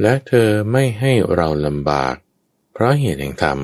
[0.00, 2.14] และเธอไม่ให้เราลำบาก
[2.72, 3.60] เพราะเหตุแห่งธรรม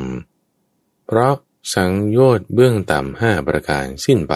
[1.07, 1.35] เพราะ
[1.75, 4.35] สังโยชน์เบื้องต่ำห้าประการสิ้นไป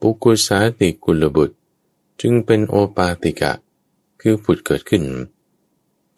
[0.00, 1.56] ปุกุสาติกุลบุตร
[2.20, 3.52] จึงเป็นโอปาติกะ
[4.20, 5.04] คือผุดเกิดขึ้น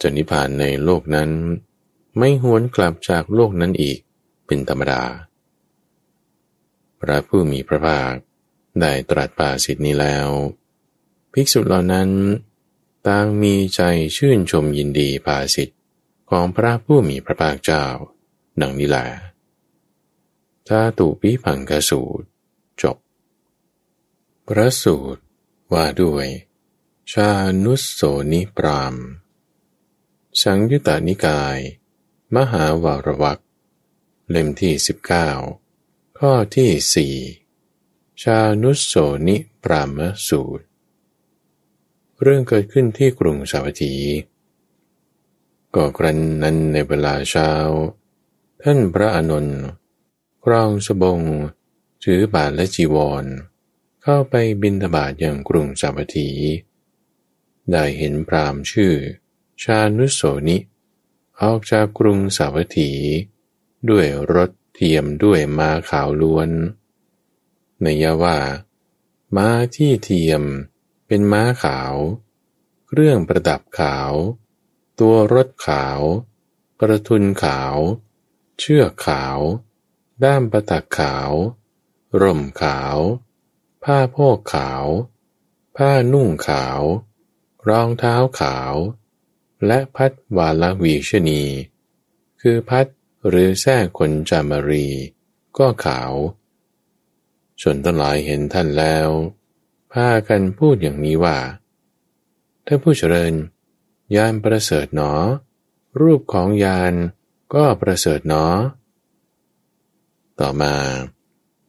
[0.00, 1.30] จะนิพพานในโลกนั้น
[2.18, 3.98] ไม่หวนกลับจากโลกนั้นอีก
[4.46, 5.02] เป็นธรรมดา
[7.00, 8.12] พระผู้มีพระภาค
[8.80, 10.28] ได้ตรัสปาสิทธินี้แล้ว
[11.32, 12.10] ภิกษุเหล่านั้น
[13.06, 13.80] ต่างมีใจ
[14.16, 15.76] ชื่นชมยินดีภาสิทธิ
[16.30, 17.84] ของพระผู้มีพระภาคเจ้า
[18.60, 19.06] ดังนี้แหละ
[20.68, 22.26] ถ้าตุปิพังกสูตร
[22.82, 22.96] จบ
[24.48, 25.22] พระสูตร
[25.72, 26.26] ว่าด้วย
[27.12, 27.30] ชา
[27.64, 28.00] นุสโส
[28.32, 28.94] นิปราม
[30.38, 31.58] สังยุตตานิกาย
[32.36, 33.40] มหาวารวัก
[34.30, 34.74] เล่มที่
[35.46, 37.14] 19 ข้อที่สี่
[38.22, 38.94] ชานุสโส
[39.28, 40.64] นิปรามสูตร
[42.22, 43.94] เรื่องเกิดขึ้นที่กรุงสาวัตถี
[45.74, 47.50] ก็ครันนั้นในเวลาเช้า
[48.62, 49.60] ท่านพระอานนท์
[50.44, 51.20] ครองสบง
[52.04, 53.24] ถือบาทและจีวร
[54.02, 56.30] เข้าไปบินทบาทอย่างกรุงสาวัตถี
[57.72, 58.94] ได้เห็นพรามชื่อ
[59.62, 60.56] ชานุโสนิ
[61.40, 62.92] ออกจากกรุงสาวัตถี
[63.88, 66.50] ด้วยรถเทียมด้วยม้าขาวล้วน
[67.82, 68.38] ในยาว่า
[69.36, 70.42] ม้าที่เทียม
[71.06, 71.94] เป็นม้าขาว
[72.86, 74.12] เครื่องประดับขาว
[75.00, 76.00] ตัวรถขาว
[76.78, 77.76] ประทุนขาว
[78.58, 79.38] เชือกขาว
[80.24, 81.30] ด้ามประตักขาว
[82.20, 82.96] ร่มขาว
[83.84, 84.84] ผ้าโพกขาว
[85.76, 86.80] ผ้านุ่งขาว
[87.68, 88.74] รองเท้าขาว
[89.66, 91.42] และพัดวาลวีชนี
[92.40, 92.86] คือพัด
[93.28, 94.88] หรือแท้คนจามารี
[95.58, 96.12] ก็ขาว
[97.60, 99.08] ชนต้นหลายเห็นท่านแล้ว
[99.92, 101.38] พากันพูดอย่างนี้ว่า
[102.66, 103.34] ถ้าผู้เจริญ
[104.16, 105.12] ยานประเสริฐหนอ
[106.00, 106.94] รูปของยาน
[107.54, 108.44] ก็ประเสริฐหนอ
[110.40, 110.74] ต่อมา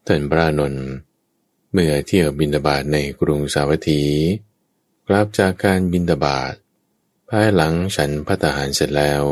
[0.08, 0.88] ท่านพระนนท์
[1.72, 4.04] เมื่อเที่ยวบินบาตในกรุงสาวัตถี
[5.08, 6.54] กลับจากการบินตบาท
[7.36, 9.24] ภายหลังฉันพัตหารเสร็จแล้ว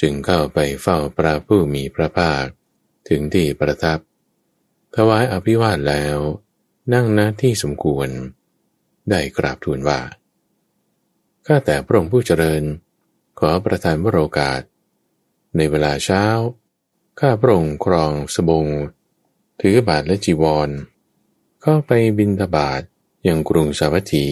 [0.00, 2.44] จึงเข้าไปเฝ้าพระผู้มีพระภาค
[3.08, 3.98] ถึงที่ประทับ
[4.94, 6.16] ถวายอภิวาทแล้ว
[6.92, 8.08] นั่งณที่สมควร
[9.10, 10.00] ได้กราบทูลว่า
[11.46, 12.62] ข้าแต่พระองค์ผู้เจริญ
[13.38, 14.62] ขอประทานวโรกาส
[15.56, 16.24] ในเวลาเช้า
[17.20, 18.66] ข้าพระองค์ครองสบง
[19.60, 20.70] ถือบาทและจีวร
[21.62, 22.82] เข้าไปบินทบาท
[23.24, 24.26] อย่างกรุงสาวัตถี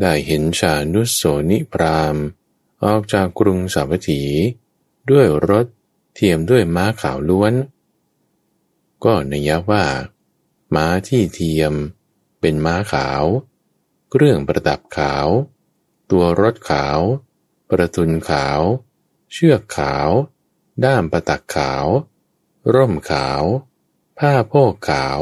[0.00, 2.16] ได้เห็นชานุสโสนิพราม
[2.84, 4.22] ออกจากกรุงสาวัตถี
[5.10, 5.66] ด้วยรถ
[6.14, 7.54] เทียมด้วยม้าขาวล้วน
[9.04, 9.84] ก็นัยว่า
[10.74, 11.74] ม้าที่เทียม
[12.40, 13.22] เป็นม้าขาว
[14.10, 15.28] เครื่องประดับขาว
[16.10, 16.98] ตัวรถขาว
[17.70, 18.60] ประทุนขาว
[19.32, 20.08] เชือกขาว
[20.84, 21.86] ด้ามประตักขาว
[22.74, 23.42] ร่มขาว
[24.18, 25.20] ผ้าโพกขาว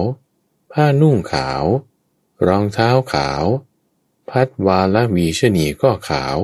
[0.73, 1.65] ผ้านุ่งขาว
[2.47, 3.45] รองเท้าขาว
[4.31, 6.39] พัดวาละวีชนีก็ขาว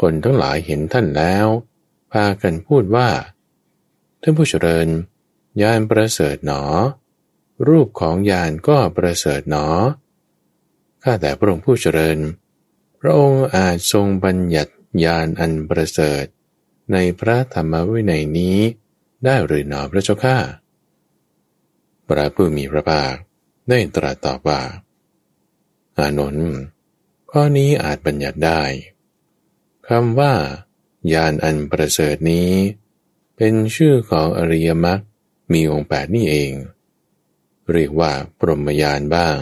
[0.00, 1.46] คนทั้งหลายเห็นท่านแล้ว
[2.12, 3.08] พากันพูดว่า
[4.22, 4.88] ท่านผู้เจริญ
[5.62, 6.62] ยานประเสริฐหนอ
[7.68, 9.66] รูปของยานก็ประเสริฐหนอ
[11.02, 12.18] ข้าแต่พระองค์ผู้เจริญ
[13.00, 14.72] พระองค์อาจทรงบัญญัติ
[15.04, 16.24] ยานอันประเสริฐ
[16.92, 18.58] ในพระธรรมวินัยนี้
[19.24, 20.38] ได้หรือหนอพระเจ้าข้า
[22.08, 23.12] พระผู้มีพระภาค
[23.68, 24.60] ได้ตรัสตอบว่า
[25.98, 26.52] อานนท์
[27.34, 28.62] ข้อนี้อาจบัญญัติได้
[29.88, 30.34] คำว่า
[31.12, 32.50] ยานอันประเสริฐนี้
[33.36, 35.00] เป็นชื่อของอริยมรรค
[35.52, 36.52] มีองค์แปดนี่เอง
[37.72, 39.38] เรียกว่าปรมยานบ้าง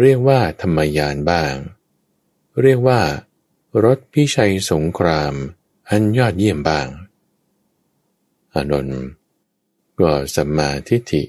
[0.00, 1.54] เรียกว่าธรรมยานบ้าง
[2.60, 3.00] เรียกว่า
[3.84, 5.34] รถพิชัยสงคราม
[5.88, 6.88] อันยอดเยี่ยมบ้าง
[8.54, 9.02] อานนท์
[10.00, 11.22] ก็สัมมาทิฏฐิ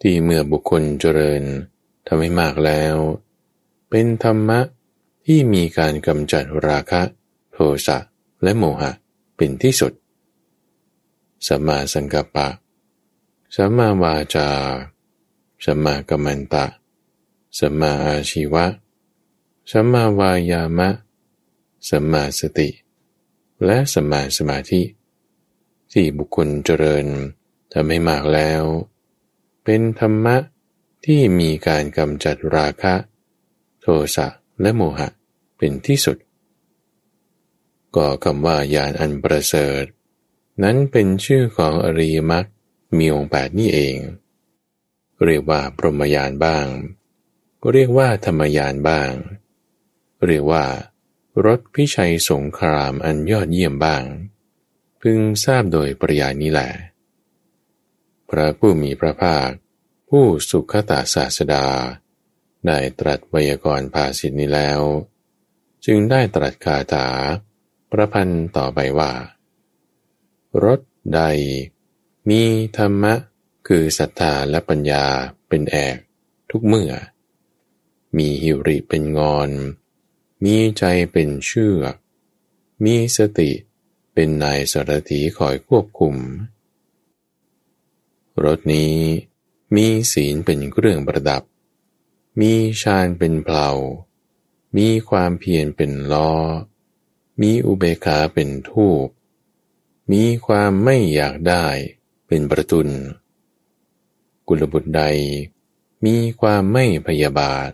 [0.00, 1.42] ที่เมื่อบุคคลเจริญ
[2.06, 2.96] ทำให้มากแล้ว
[3.90, 4.60] เป็นธรรมะ
[5.26, 7.02] ที่มีการกำจัดราคะ
[7.52, 7.98] โทสะ
[8.42, 8.90] และโมหะ
[9.36, 9.92] เป็นที่สุด
[11.46, 12.48] สัมมาสังกัปปะ
[13.56, 14.48] สัมมาวาจา
[15.64, 16.66] สัมมากัมมันตะ
[17.58, 18.66] สัมมาอาชีวะ
[19.70, 20.90] สัมมาวายามะ
[21.88, 22.68] สัมมาสติ
[23.64, 24.82] และสัมมาสมาธิ
[25.92, 27.06] ที่บุคคลเจริญ
[27.72, 28.62] ทำให้มากแล้ว
[29.64, 30.36] เป็นธรรมะ
[31.04, 32.94] ที่มีการกำจัดราคะ
[34.16, 34.26] สะ
[34.60, 35.08] และโมหะ
[35.58, 36.18] เป็นที่สุด
[37.96, 39.84] ก็คำว่ายานอันประเสริฐ
[40.62, 42.46] นั้นเป็นชื่อของอริยมรรค
[42.96, 43.96] มีองค์แปดนี่เอง
[45.24, 46.66] เรียกว่าพรหมยานบ้าง
[47.62, 49.10] ก็เรียกว่าธรรมยานบ้าง
[50.26, 50.64] เรียกว่า
[51.46, 54.04] รถพิชัยสงครามอันยอดเยี่ยมบ้าง
[55.00, 56.70] พึงทราบโดยปริยานี้แหละ
[58.28, 59.48] พระผู้มีพระภาค
[60.08, 61.66] ผู้สุขตาศาสดา
[62.66, 64.80] ได้ตรัสไวยากรณ์ภาสิทนี้แล้ว
[65.84, 67.08] จึงได้ตรัสคาถา
[67.90, 69.12] ประพันธ์ต่อไปว่า
[70.64, 70.80] รถ
[71.14, 71.20] ใด
[72.28, 72.42] มี
[72.76, 73.14] ธรรมะ
[73.68, 75.04] คือศรัทธาและปัญญา
[75.48, 75.96] เป็นแอก
[76.50, 76.92] ทุกเมื่อ
[78.16, 79.50] มีหิริเป็นงอน
[80.44, 81.80] มีใจเป็นเชื่อ
[82.84, 83.50] มีสติ
[84.12, 86.16] เป็นนายสรถีคอยควบคุม
[88.44, 88.96] รถนี้
[89.74, 91.42] มีศีลเป็นเครื่องประดับ
[92.40, 93.68] มีฌานเป็นเพลา
[94.76, 96.32] มีความเพียรเป็นล้อ
[97.40, 99.06] มีอุเบกขาเป็นทูป
[100.12, 101.66] มีความไม่อยากได้
[102.26, 102.88] เป็นประตุน
[104.48, 105.02] กุลบุตรใด
[106.04, 107.70] มีความไม่พยาบาท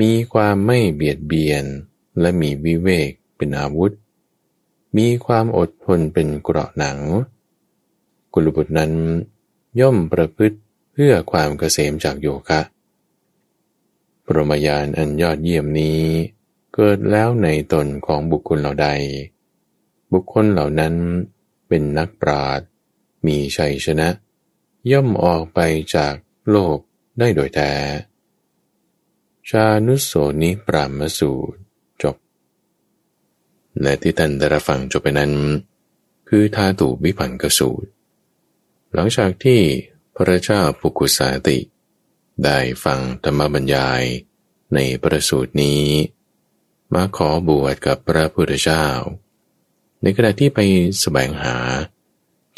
[0.00, 1.64] มีความไม่เบียดเบียน
[2.20, 3.92] และมีวิเวกเป็นอาวุธ
[4.96, 6.98] มีความอดทนเป็นเกราะหนัง
[8.32, 8.92] กุลบุตรนั้น
[9.80, 10.58] ย่อมประพฤติ
[10.92, 12.60] เพื่อความเกษมจากโยคะ
[14.26, 16.00] ปรมยานอันยอดเยี่ยมนี้
[16.74, 18.88] เกิดแล้วในตนของบุคคลเหล่าใด
[20.12, 20.94] บุคคลเหล่านั้น
[21.68, 22.60] เป็นนักปราด
[23.26, 24.08] มีชัยชนะ
[24.90, 25.60] ย่อมออกไป
[25.94, 26.14] จาก
[26.50, 26.78] โลก
[27.18, 27.72] ได้โดยแท้
[29.50, 30.12] ชานุโส
[30.42, 31.58] นิปรามสูตร
[32.02, 32.16] จบ
[33.80, 35.32] และที่ท่านได้รับฟังจบไปนั้น
[36.28, 37.88] คือทาตุวิพังกสูตร
[38.92, 39.60] หลังจากที่
[40.14, 41.58] พระเจ้าปุกุสาติ
[42.42, 44.02] ได้ฟังธรรมบรรยาย
[44.74, 45.84] ในประสูตรนี้
[46.94, 48.86] มาขอบวชกับพระพุทธเจ้า
[50.02, 50.58] ในขณะที่ไป
[50.88, 51.56] สแสวงหา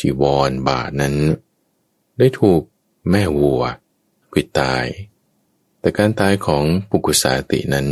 [0.00, 1.16] จีวรบาทนั้น
[2.18, 2.62] ได้ถูก
[3.10, 3.62] แม่วัว
[4.32, 4.84] ปิดตาย
[5.80, 7.86] แต่การตายของปุกุสาตินั้น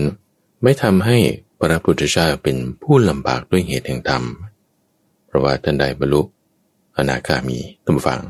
[0.62, 1.18] ไม่ทำให้
[1.60, 4.24] พระพุทธเจ้าเป็นผู้ลำบากด้วยเหตุแห่งธรรม
[5.26, 6.22] เพราะว่าท่านได้บรรลุ
[6.96, 8.20] อนาคามีตั้งฟัง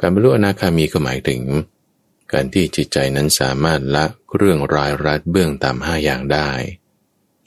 [0.00, 1.40] การบรรลุอนาคามีก็หมายถึง
[2.32, 4.04] การที่จิตใจนั้นสามารถละ
[4.36, 6.50] เรื่องรายรัดเบื้องต่ำห้าอย่างได้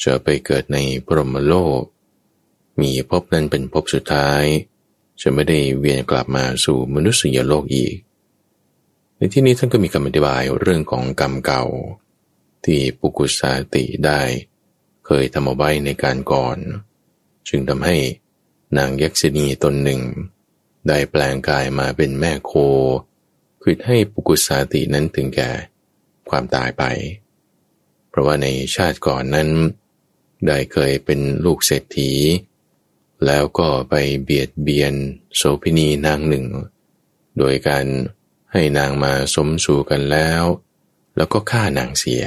[0.04, 0.78] จะไปเกิดใน
[1.08, 1.82] พรหมโลก
[2.82, 4.44] มีภพนั้นเป็นภพสุดท้าย
[5.22, 7.96] จะไม่ได้เวียนกลับมาสู่มนุษยโลกอีก
[9.16, 11.64] ในที่นี้ท่านก็มีคำอธิบายเรื่องของกรรมเก่า
[12.66, 14.22] ที่ปุกุสาติได้
[15.06, 16.58] เคยทำเอาไว้ในการก่อน
[17.48, 17.98] จึงทำให้
[18.78, 20.02] นางยักษินีตนหนึ่ง
[20.88, 22.54] ได้แปลงกายมาเป็นแม่โค
[23.62, 25.52] คือให้ปุกุสาตินั้นถึงแก่
[26.30, 26.84] ความตายไป
[28.10, 29.50] เพราะว่าในชาติก่อนนั้น
[30.48, 32.12] ได้เคยเป็นลูกเศรษฐี
[33.26, 34.94] แล้วก็ไปเบียดเบียน
[35.36, 36.46] โสพินีนางหนึ่ง
[37.38, 37.86] โดยการ
[38.52, 40.44] ให้นางมาสมสู่กันแล้ว
[41.18, 42.24] แล้วก็ฆ่านางเสีย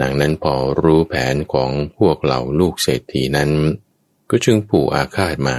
[0.00, 3.50] นางนั้นพอรู้แผนของพวกเหล่าลูกเศรษฐีนั้น
[4.30, 5.56] ก็จึงปู่อาฆาตมา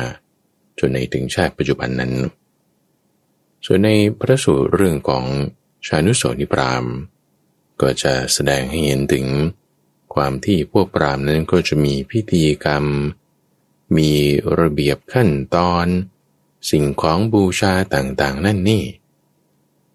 [0.80, 2.14] จนในถึงชาติปัจจุบันนั้น
[3.66, 3.90] ส่วนใน
[4.20, 5.26] พระสูตรเรื่องของ
[5.88, 6.86] ชานุโสนิปราม
[7.82, 9.26] ก็จะแสดงให้เห็นถึง
[10.14, 12.86] ความที่พวกปรามนั้นก็จะมีพิธีกรรม
[13.98, 14.12] มี
[14.60, 15.86] ระเบียบขั้นตอน
[16.72, 18.84] สิ่งของบูชาต่างๆ นั่นนี่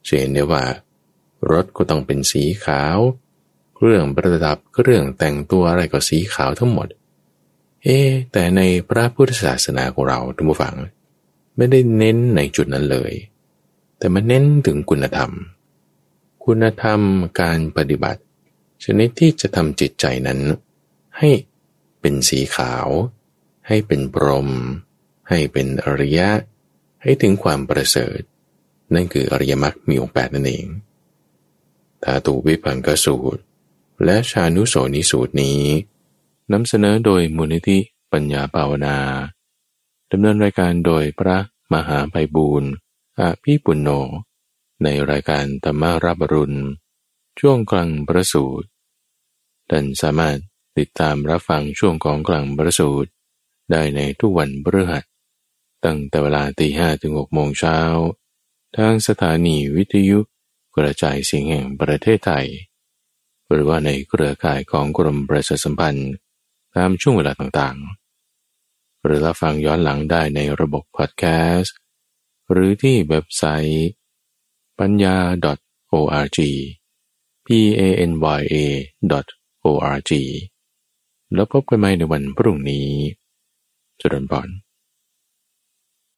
[0.05, 0.65] เช่นได้ว่า
[1.51, 2.99] รถก็ต้องเป็นสีขาว
[3.77, 6.89] เครื่องประดับเครื่องแต่งตัวอะไรก็สีขาวทั้งหมด
[7.85, 7.99] เอ๊
[8.33, 10.75] แต่ในพระพุทธศาสนาของเราทุกผู้ฟัง
[11.57, 13.13] ไม่ได้เน้นในจุดนั้นเลย
[14.01, 15.31] แต่มันเน้นถึงคุณธรรม
[16.45, 17.01] คุณธรรม
[17.41, 18.23] การปฏิบัติ
[18.85, 20.41] ชนิดที่จะทำจิตใจนั้น
[21.19, 21.31] ให้
[22.01, 22.89] เป็นสีขาว
[23.69, 24.49] ให้เป็นปรม
[25.29, 26.31] ให้เป็นอริยะ
[27.03, 28.21] ให้ถึงความประเสริฐ
[28.95, 30.67] นั่นคืออริยมรรคมีองค์แปดนั่นเอง
[32.05, 33.43] ธาตุวิพังกสูตร
[34.05, 35.63] และชานุโสนิสูตรนี้
[36.53, 37.79] นำเสนอโดยมูลนิธิ
[38.13, 38.99] ปัญญาภาวนา
[40.11, 41.37] ดำเนินรายการโดยพระ
[41.73, 42.71] มหาไพบูรณ์
[43.21, 43.91] อภิปุณโญ
[44.83, 46.59] ในรายการธรรมารับรุณ
[47.41, 48.69] ช่วงกลางประสูตร
[49.71, 50.39] ท่านสามารถ
[50.79, 53.11] ติดตามรับฟังช่วงของกลางประสูตร
[53.71, 55.05] ได้ในทุกวันพฤหัส
[55.85, 57.79] ตั้งแต่เวลาตีห้ถึงหกโมงเช้า
[58.77, 60.19] ทางสถานีวิทยุ
[60.77, 62.47] กระจายเสียงแห่งประเทศไทย
[63.51, 66.11] หรือว่าในเครือข่ายของกรมประชาสัมพันธ์
[66.75, 71.25] ตามช่วงเวลาต่างๆ หรือรับฟังย้อนหลังได้ในระบบพอดแค
[71.57, 71.77] สต์
[72.51, 73.89] หรือที่เว็บไซต์
[74.79, 75.17] ปัญญา
[75.93, 76.39] .org
[77.47, 77.49] p
[77.81, 78.57] a n y a
[79.65, 80.13] .org
[81.35, 82.89] แล้วพบกันใหม่ในวันพรุ่งนี้
[84.01, 84.49] จุดนบอน